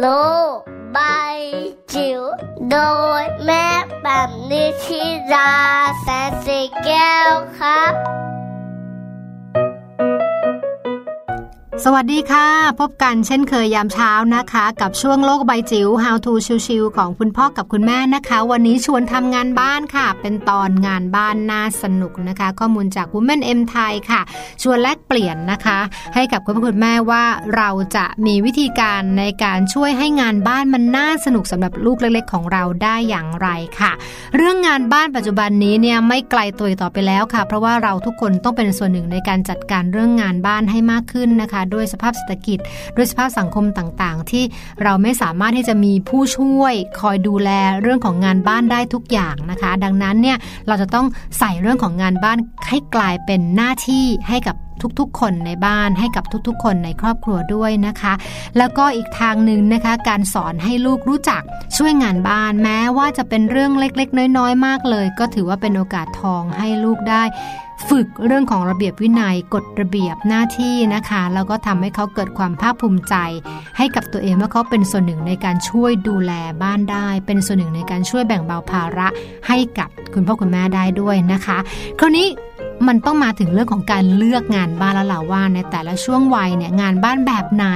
[0.00, 0.06] โล
[0.54, 0.56] ก
[0.92, 0.98] ใบ
[1.94, 2.20] จิ๋ว
[2.70, 2.78] โด
[3.20, 3.66] ยแม่
[4.02, 5.02] แบบนิชิ
[5.32, 5.52] รา
[6.00, 7.92] แสนสีแก้วครับ
[11.84, 12.46] สวัสดีค่ะ
[12.80, 16.32] พบกันเช่นเคยยามเช้านะคะ กับช่วงโลกใบจิ๋ว How to
[16.66, 24.20] ชิวๆของคุณพ่อกับคุณแม่นะคะ วันนี้ชวนทำงานบ้านค่ะ เป็นตอนงานบ้านน่าสนุกนะคะ ข้อมูลจาก Women M ไทยค่ะ
[24.62, 25.78] ชวนแลกเปลี่ยนนะคะ
[26.14, 27.24] ให้กับคุณพ่อคุณแม่ว่า
[27.56, 33.48] เราจะมีวิธีการในการช่วยให้งานบ้านมันน่าสนุกสำหรับลูกเล็กๆ ของเราได้อย่างไร
[33.80, 33.92] ค่ะ
[34.36, 42.58] เรื่องงานบ้านปัจจุบันนี้เนี่ยไม่ไกลตัวต่อไปแล้วค่ะ เพราะว่าเราทุกคนต้องเป็นส่วนหนึ่งในการจัดการเรื่องงานบ้านให้มากขึ้นนะคะด้วยสภาพเศรษฐกิจ
[42.96, 44.44] ด้วยสภาพสังคมต่างๆ ที่
[44.82, 47.50] เราไม่สามารถที่จะมีผู้ช่วยคอยดูแล
[47.82, 50.38] เรื่องของงานบ้านได้ทุกอย่างนะคะ ดังนั้นเนี่ย
[50.68, 51.06] เราจะต้อง
[51.38, 52.38] ใส่เรื่องของงานบ้าน
[52.68, 54.56] ให้กลายเป็นหน้าที่ให้กับ
[55.00, 58.12] ทุกๆ คนในบ้านให้กับทุกๆ คนในครอบครัวด้วยนะคะ
[58.58, 61.42] แล้วก็อีกทางหนึ่งนะคะ การสอนให้ลูกรู้จัก
[61.76, 67.22] ช่วยงานบ้าน แม้ว่าจะเป็นเรื่องเล็กๆ น้อยๆ มากเลย ก็ถือว่าเป็นโอกาสทองให้ลูกได้
[67.88, 73.14] ฝึกเรื่องของระเบียบวินัยกฎระเบียบหน้าที่นะคะแล้วก็ทำให้เขาเกิดความภาคภูมิใจ
[73.76, 79.08] ให้กับตัวเองว่าเขาเป็นส่วนหนึ่งในการช่วยดูแลบ้านได้ เป็นส่วนหนึ่งในการช่วยแบ่งเบาภาระ
[79.48, 81.58] ให้กับคุณพ่อคุณแม่ได้ด้วยนะคะ
[82.00, 82.26] คราวนี้
[82.88, 87.66] มันต้องมาถึงเรื่องของการเลือกงานบ้านแล้วล่ะว่า ในแต่ละช่วงวัยเนี่ยงานบ้านแบบไหน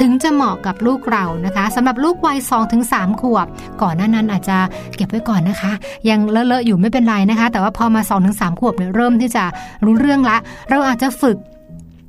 [0.00, 2.38] ถึงจะเหมาะกับลูกเรานะคะสำหรับลูกวัย
[2.80, 3.46] 2-3ขวบ
[3.82, 4.58] ก่อนหน้านั้นอาจจะ
[4.96, 5.72] เก็บไว้ก่อนนะคะ
[6.08, 9.44] ยังเลอะๆอยู่ไม่เป็นไรนะคะ แต่ว่าพอมา2-3ขวบเนี่ยเริ่มที่จะ
[9.84, 10.36] รู้เรื่องละ
[10.70, 11.38] เราอาจจะฝึก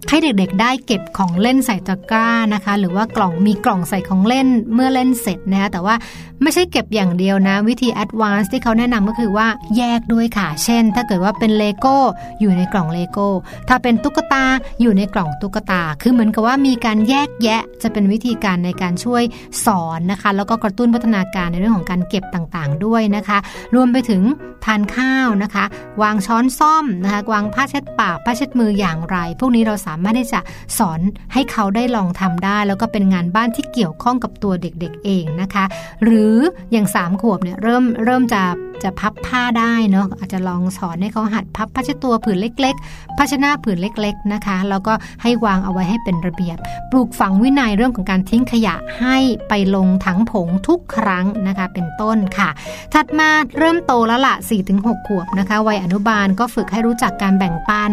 [0.09, 5.95] ให้เด็กๆ ได้เก็บของเล่นใส่ตะกร้านะคะ หรือว่ากล่องมีกล่องใส่ของเล่นเมื่อเล่นเสร็จนะคะแต่ว่า
[6.43, 11.97] ไม่ใช่เก็บอย่างเดียวนะ วิธี advance ที่เขาแนะนำก็คือว่าแยกด้วยค่ะ เช่น ถ้าเกิดว่าเป็นเลโก้
[12.39, 13.27] อยู่ในกล่องเลโก้
[13.69, 14.43] ถ้าเป็นตุ๊กตา
[14.81, 19.23] อยู่ในกล่องตุ๊กตา คือเหมือนกับว่ามีการแยกแยะจะเป็นวิธีการในการช่วย
[19.65, 23.37] สอนนะคะ แล้วก็กระตุ้นพัฒนาการในเรื่องของการเก็บต่างๆ ด้วยนะคะ
[23.75, 24.21] รวมไปถึง
[24.65, 25.65] ทานข้าวนะคะ
[26.01, 30.39] วางช้อนซ่อมนะคะวางผ้าเช็ดปากผ้าเช็ดมืออย่างไร พวกนี้เราสามารถที่จะ
[30.77, 30.99] สอน
[31.33, 35.65] ให้เขาได้ลองทำได้ แล้วก็เป็นงานบ้านที่เกี่ยวข้องกับตัวเด็กๆเองนะคะ
[36.03, 36.28] หรือ
[36.71, 38.43] อย่างสามขวบเนี่ยเริ่มเริ่มจะ
[38.83, 46.57] จะพับผ้าได้เนาะอาจจะลองสอนให้เขาหัดพับผ้าเช็ดตัวผืนเล็กๆผ้าชนะผืนเล็ก ๆนะคะ แล้วก็ให้วางเอาไว้ให้เป็นระเบียบ
[46.91, 49.17] ปลูกฝังวินัยเรื่องของการทิ้งขยะให้
[49.49, 52.49] ไปลงถังผงทุกครั้งนะคะ เป็นต้นค่ะ
[52.93, 54.35] ถัดมาเริ่มโตแล้วละ
[54.71, 57.91] 4-6 ขวบนะคะ วัยอนุบาลก็ฝึกให้รู้จักการแบ่งปัน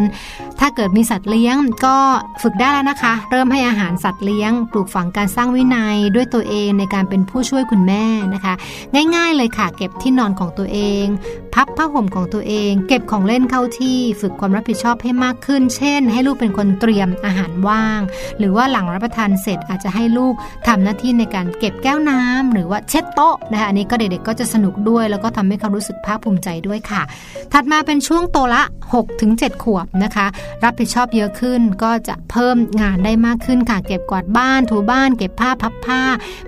[0.61, 1.97] ถ้าเกิดมีสัตว์เลี้ยงก็
[2.43, 8.05] ฝึกได้แล้วนะคะ เริ่มให้อาหารสัตว์เลี้ยง ปลูกฝังการสร้างวินัยด้วยตัวเองในการเป็นผู้ช่วยคุณแม่
[8.35, 8.55] นะคะ
[9.15, 11.07] ง่ายๆเลยค่ะเก็บที่นอนของตัวเอง
[11.55, 18.01] พับผ้าห่มของตัวเอง เก็บของเล่นเข้าที่ฝึกความรับผิดชอบให้มากขึ้น เช่น ให้ลูกเป็นคนเตรียมอาหารว่าง
[18.39, 20.35] หรือว่าหลังรับประทานเสร็จอาจจะให้ลูก
[20.67, 27.03] ทำหน้าที่ในการเก็บแก้วน้ำหรือว่าเช็ดโต๊ะนะคะอันนี้ก็เด็กๆก็จะสนุกด้วย แล้วก็ทำให้เขารู้สึกภาคภูมิใจด้วยค่ะ
[27.53, 28.63] ถัดมาเป็นช่วงโตละ
[29.13, 30.27] 6-7 ขวบนะคะ
[30.65, 36.01] รับผิดชอบเยอะขึ้นก็จะเพิ่มงานได้มากขึ้นค่ะ เก็บกวาดบ้านถูบ้าน เก็บผ้าพับผ้า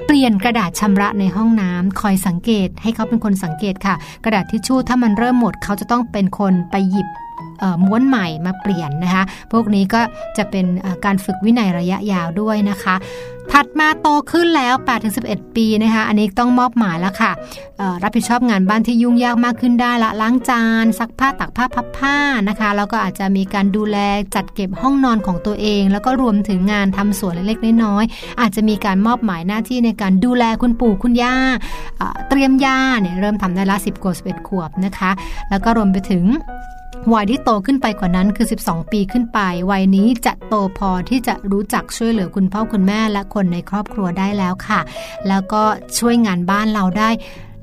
[0.07, 3.95] เปลี่ยนกระดาษชำระในห้องน้ำคอยสังเกต ให้เขาเป็นคนสังเกตค่ะ
[4.25, 7.09] กระดาษทิชชู่ถ้ามันเริ่มหมดเขาจะต้องเป็นคนไปหยิบ
[7.85, 10.01] ม้วนใหม่มาเปลี่ยนนะคะ พวกนี้ก็
[10.39, 10.67] จะเป็น
[11.05, 12.97] การฝึกวินัยระยะยาวด้วยนะคะ
[13.53, 14.75] ถัดมาโตขึ้นแล้ว
[15.15, 17.33] 8-11 ปีนะคะ อันนี้ต้องมอบหมายแล้วค่ะ
[18.03, 22.17] รับผิดชอบงานบ้านที่ยุ่งยากมากขึ้นได้ละ ล้างจาน ซักผ้า ตักผ้า พับผ้า
[22.49, 23.97] นะคะ แล้วก็อาจจะมีการดูแล
[24.35, 31.35] จัดเก็บห้องนอนของตัวเอง แล้วก็รวมถึงงานทำสวนเล็กๆน้อยๆ อาจจะมีการมอบหมายหน้าที่ในการดูแลคุณปู่คุณย่า
[32.29, 35.11] เตรียมยาเนี่ยเริ่มทำได้ละ 10 กว่า 11 ขวบนะคะ
[35.51, 36.25] แล้วก็รวมไปถึง
[37.15, 39.41] วัยที่โตขึ้นไปกว่านั้นคือ 12 ปีขึ้นไป
[39.71, 44.81] วัยนี้จะโตพอที่จะรู้จักช่วยเหลือคุณพ่อคุณแม่และคนในครอบครัวได้แล้วค่ะ
[45.29, 45.63] แล้วก็
[45.99, 47.11] ช่วยงานบ้านเราได้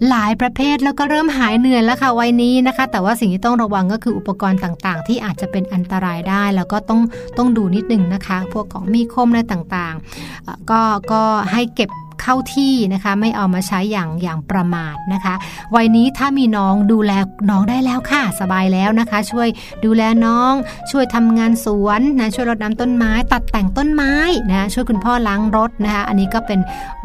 [0.09, 7.01] หลายประเภทแล้วก็เริ่มหายเหนื่อยแล้วค่ะวัยนี้นะคะ แต่ว่าสิ่งที่ต้องระวังก็คืออุปกรณ์ต่างๆ ที่อาจจะเป็นอันตรายได้ แล้วก็ต้อง
[7.37, 10.81] ต้องดูนิดนึงนะคะ พวกของมีคมอะไรต่างๆ ก็
[11.11, 11.21] ก็
[11.51, 11.89] ให้เก็บ
[12.21, 15.35] เข้าที่นะคะ ไม่เอามาใช้อย่างอย่างประมาทนะคะ
[15.75, 17.11] วัยนี้ถ้ามีน้องดูแล
[17.49, 19.47] น้องได้แล้วค่ะ สบายแล้วนะคะ ช่วย
[19.85, 20.53] ดูแลน้อง
[20.91, 24.13] ช่วยทำงานสวนนะช่วยรดน้ำต้นไม้ ตัดแต่งต้นไม้
[24.51, 26.59] นะช่วยคุณพ่อล้างรถนะคะ อันนี้ก็เป็น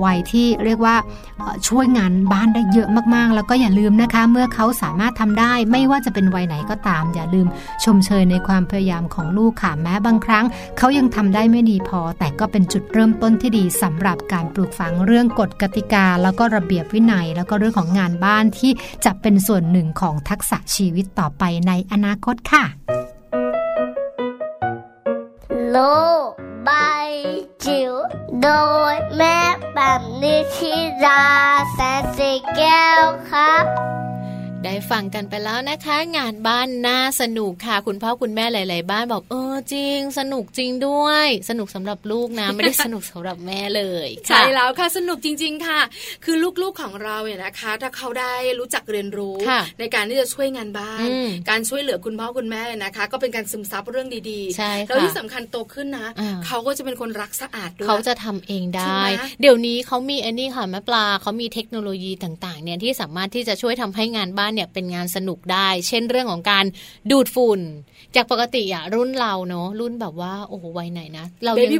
[0.04, 0.96] วัยที่เรียกว่า
[1.68, 7.46] ช่วยงานบ้านได้เยอะมากๆ แล้วก็อย่าลืมนะคะ เมื่อเขาสามารถทำได้ ไม่ว่าจะเป็นวัยไหนก็ตาม อย่าลืม
[7.84, 10.44] ชมเชยในความพยายามของลูกค่ะแม้บางครั้ง
[10.78, 18.72] เขายังทำได้ไม่ดีพอ แต่ก็เป็นจุดเริ่มต้นที่ดีสำหรับการปลูกฝังเรื่องกฎกติกา แล้วก็ระเบียบวินัย แล้วก็เรื่องของงานบ้านที่
[19.04, 22.64] จะเป็นส่วนหนึ่งของทักษะชีวิตต่อไปในอนาคตค่ะ
[25.68, 25.76] โล
[26.68, 27.10] บาย
[27.64, 27.92] จิ๋ว
[28.42, 28.48] โด
[28.92, 29.38] ยแม่
[29.74, 30.74] แบบนิชิ
[31.04, 31.24] รา
[31.72, 33.64] แสนสีแก้วครับ
[34.66, 45.80] ได้ฟังกันไปแล้วนะคะ งานบ้านน่าสนุกค่ะ คุณพ่อคุณแม่หลาย ๆ บ้านบอกเออจริง สนุกจริงด้วย สนุกสำหรับลูกนะไม่ได้สนุกสำหรับแม่เลยใช่แล้วค่ะสนุกจริง ๆ ค่ะ
[46.24, 49.36] คือลูกๆของเราเนี่ยนะคะ ถ้าเขาได้รู้จักเรียนรู้
[49.80, 51.06] ในการที่จะช่วยงานบ้าน
[51.50, 56.08] การช่วยเหลือคุณพ่อคุณแม่นะคะ ก็เป็นการซึมซับเรื่องดีๆแล้วที่สำคัญโตขึ้นนะ
[56.46, 59.00] เขาก็จะเป็นคนรักสะอาดด้วยเขาจะทำเองได้
[59.40, 66.64] เดี๋ยวนี้เขามีอันนี้ค่ะแม่ปลาเขามีเทคโนโลยีต่าง ๆ เนี่ยที่สามารถที่จะช่วยทำให้งานบ้านเนี่ยเป็นงานสนุกได้ เช่นเรื่องของการ
[67.10, 67.60] ดูดฝุ่น
[68.16, 71.70] จากปกติอะรุ่นเราเนาะรุ่นแบบว่าโอ้โหวัยไหนนะเรายัง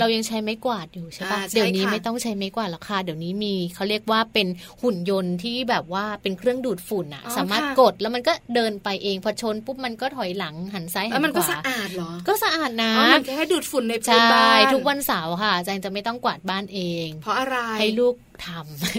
[0.00, 4.46] เรายังใช้ไม้กวาดอยู่ใช่ปะเดี๋ยวนี้ไม่ต้องใช้ไม้กวาดแล้วค่ะเดี๋ยวนี้มีเขาเรียกว่าเป็น
[4.82, 18.14] หุ่นยนต์ที่แบบว่าเป็นเครื่องดูดฝุ่นอะสามารถกดแล้วมันก็เดินไปเองพอชนปุ๊บมันก็ถอยหลังหันซ้ายหันขวามันก็สะอาดเหรอก็สะอาดนะมันแค่ดูดฝุ่นในพื้นบ้านทุกวันเสาร์ค่ะแจงจะไม่ต้องกวาดบ้านเอง เพราะอะไรให้ลูก
[18.46, 18.48] ท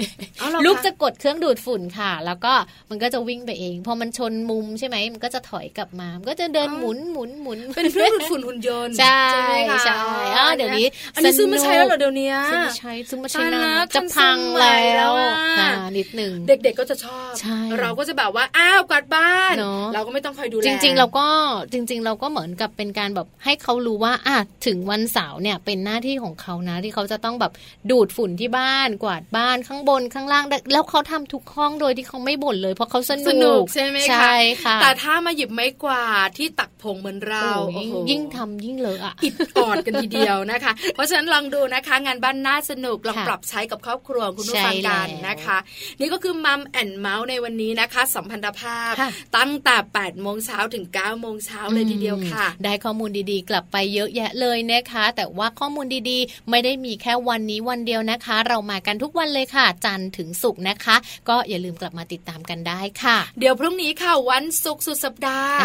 [0.07, 2.53] ำลูกจะกดเครื่องดูดฝุ่นค่ะ แล้วก็
[2.89, 9.21] มันก็จะวิ่งไปเอง พอมันชนมุมใช่ไหมมันก็จะถอยกลับมามันก็จะเดินหมุนหมุนหมุนเป็นเครื่องดูดฝุ่นหุ่นยนต์ใช่
[9.83, 15.11] ใช่เดี๋ยวนี้อันนี้ซื้อมาใช้แล้วเหรอเดี๋ยวนี้ซื้อมาใช้ซื้อมาใช้นานจะพังแล้ว
[15.97, 17.31] นิดหนึ่งเด็กๆก็จะชอบ
[17.79, 19.53] เราก็จะแบบว่าอ้าวกวาดบ้าน
[19.93, 21.27] เราก็ไม่ต้องคอยดูแลจริง ๆ เราก็
[21.73, 27.51] จริง ๆ เราก็เหมือนกับเป็นการแบบให้เขารู้ว่าอะถึงวันเสาร์เนี่ยเป็นหน้าที่ของเขานะที่เขาจะต้องแบบ
[27.91, 33.11] ดูดฝุ่นที่บ้านกวาดบ้านข้างบนข้างล่าง แล้วเขาทำทุกห้องโดยที่เขาไม่บ่นเลย เพราะเขาส
[33.43, 37.49] นุกใช่ไหมคะใช่ค่ะ แต่ถ้ามาหยิบไม้กวาดที่ตักผงเหมือนเรา
[38.09, 45.57] ยิ่งทำยิ่งเลอะอะอิดออดกันทีเดียวนะคะ เพราะฉะนั้นลองดูนะคะ งานบ้านน่าสนุกลองปรับใช้กับครอบครัวคุณผู้ฟังกันนะคะ
[45.99, 48.93] นี่ก็คือมัมแอนเมาส์ในวันนี้นะคะ สัมพันธภาพ
[49.37, 60.95] ตั้งแต่8ปดโมงเช้าถึง9ก้าโมงเช้าเลยทีเดียวค่ะ ได้ข้อมูลดีๆ กลับไปเยอะแยะเลยนะคะ แต่ว่าข้อมูลดีๆ ไม่ได้มีแค่วันนี้วันเดียวนะคะ เรามากันทุกวันเลยค่ะ จันทร์ถึงศุกร์นะคะ
[61.29, 65.57] ก็อย่าลืมกลับมาติดตามกันได้ค่ะ เดี๋ยวพรุ่งนี้ค่ะวันศุกร์สุดสัปดาห์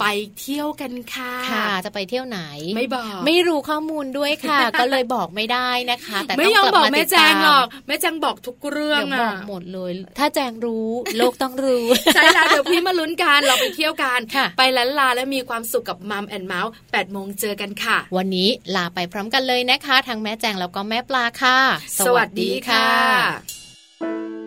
[0.00, 0.06] ไป
[0.40, 2.40] เที่ยวกันค่ะค่ะ จะไปเที่ยวไหน
[2.76, 10.88] ไม่บอก ไม่รู้ข้อมูลด้วยค่ะ ก็เลยบอกไม่ได้นะคะ แต่ไม่ยอมบอกแม่แจงหรอกแม่แจงบอกทุกเรื่องอะบอกหมดเลย ถ้าแจงรู้
[11.18, 14.20] โลกต้องรู้ใช่แล้วเดี๋ยวพี่มาลุ้นกันเราไปเที่ยวกัน
[14.58, 21.58] ไปลันลาและมีความสุขกับมัมแอนเมาส์แปดโมงเจอกันค่ะ วันนี้ลาไปพร้อมกันเลยนะคะ ทั้งแม่แจงแล้วก็แม่ปลาค่ะ
[22.06, 22.50] สวัสดี
[22.92, 24.41] ค่ะ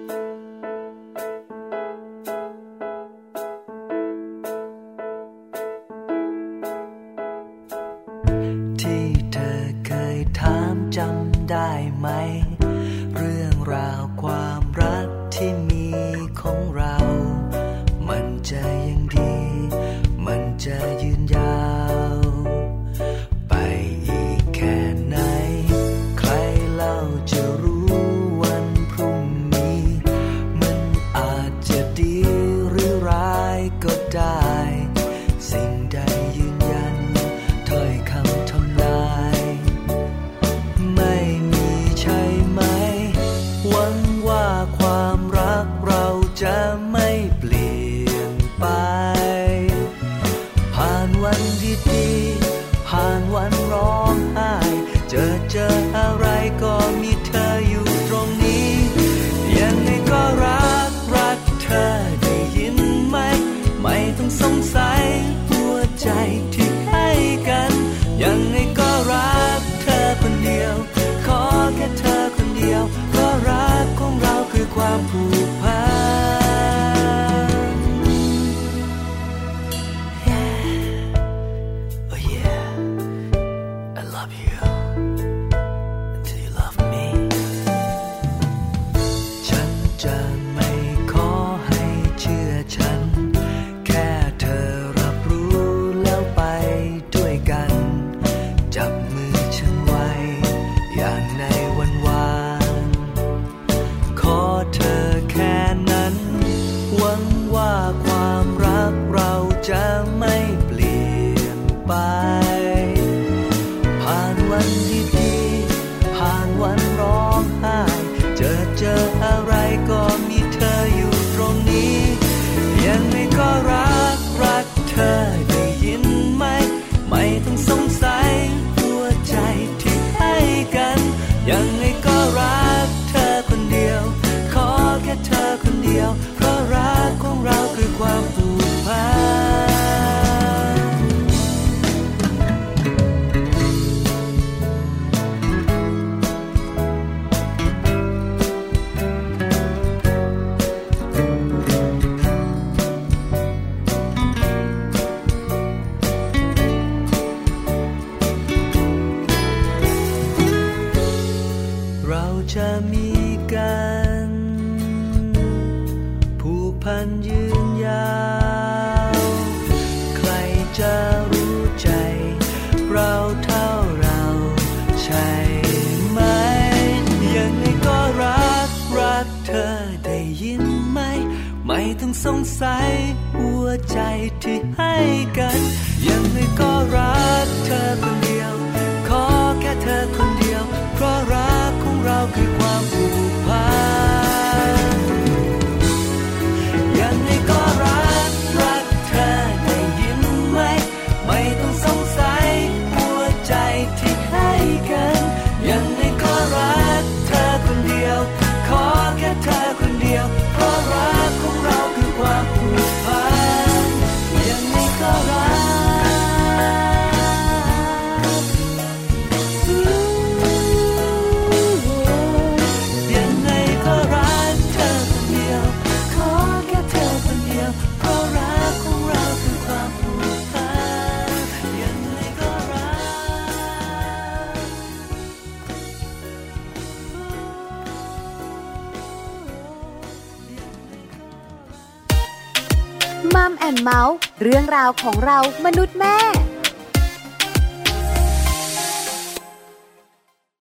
[244.85, 246.24] าวของเรามนุษย์แม่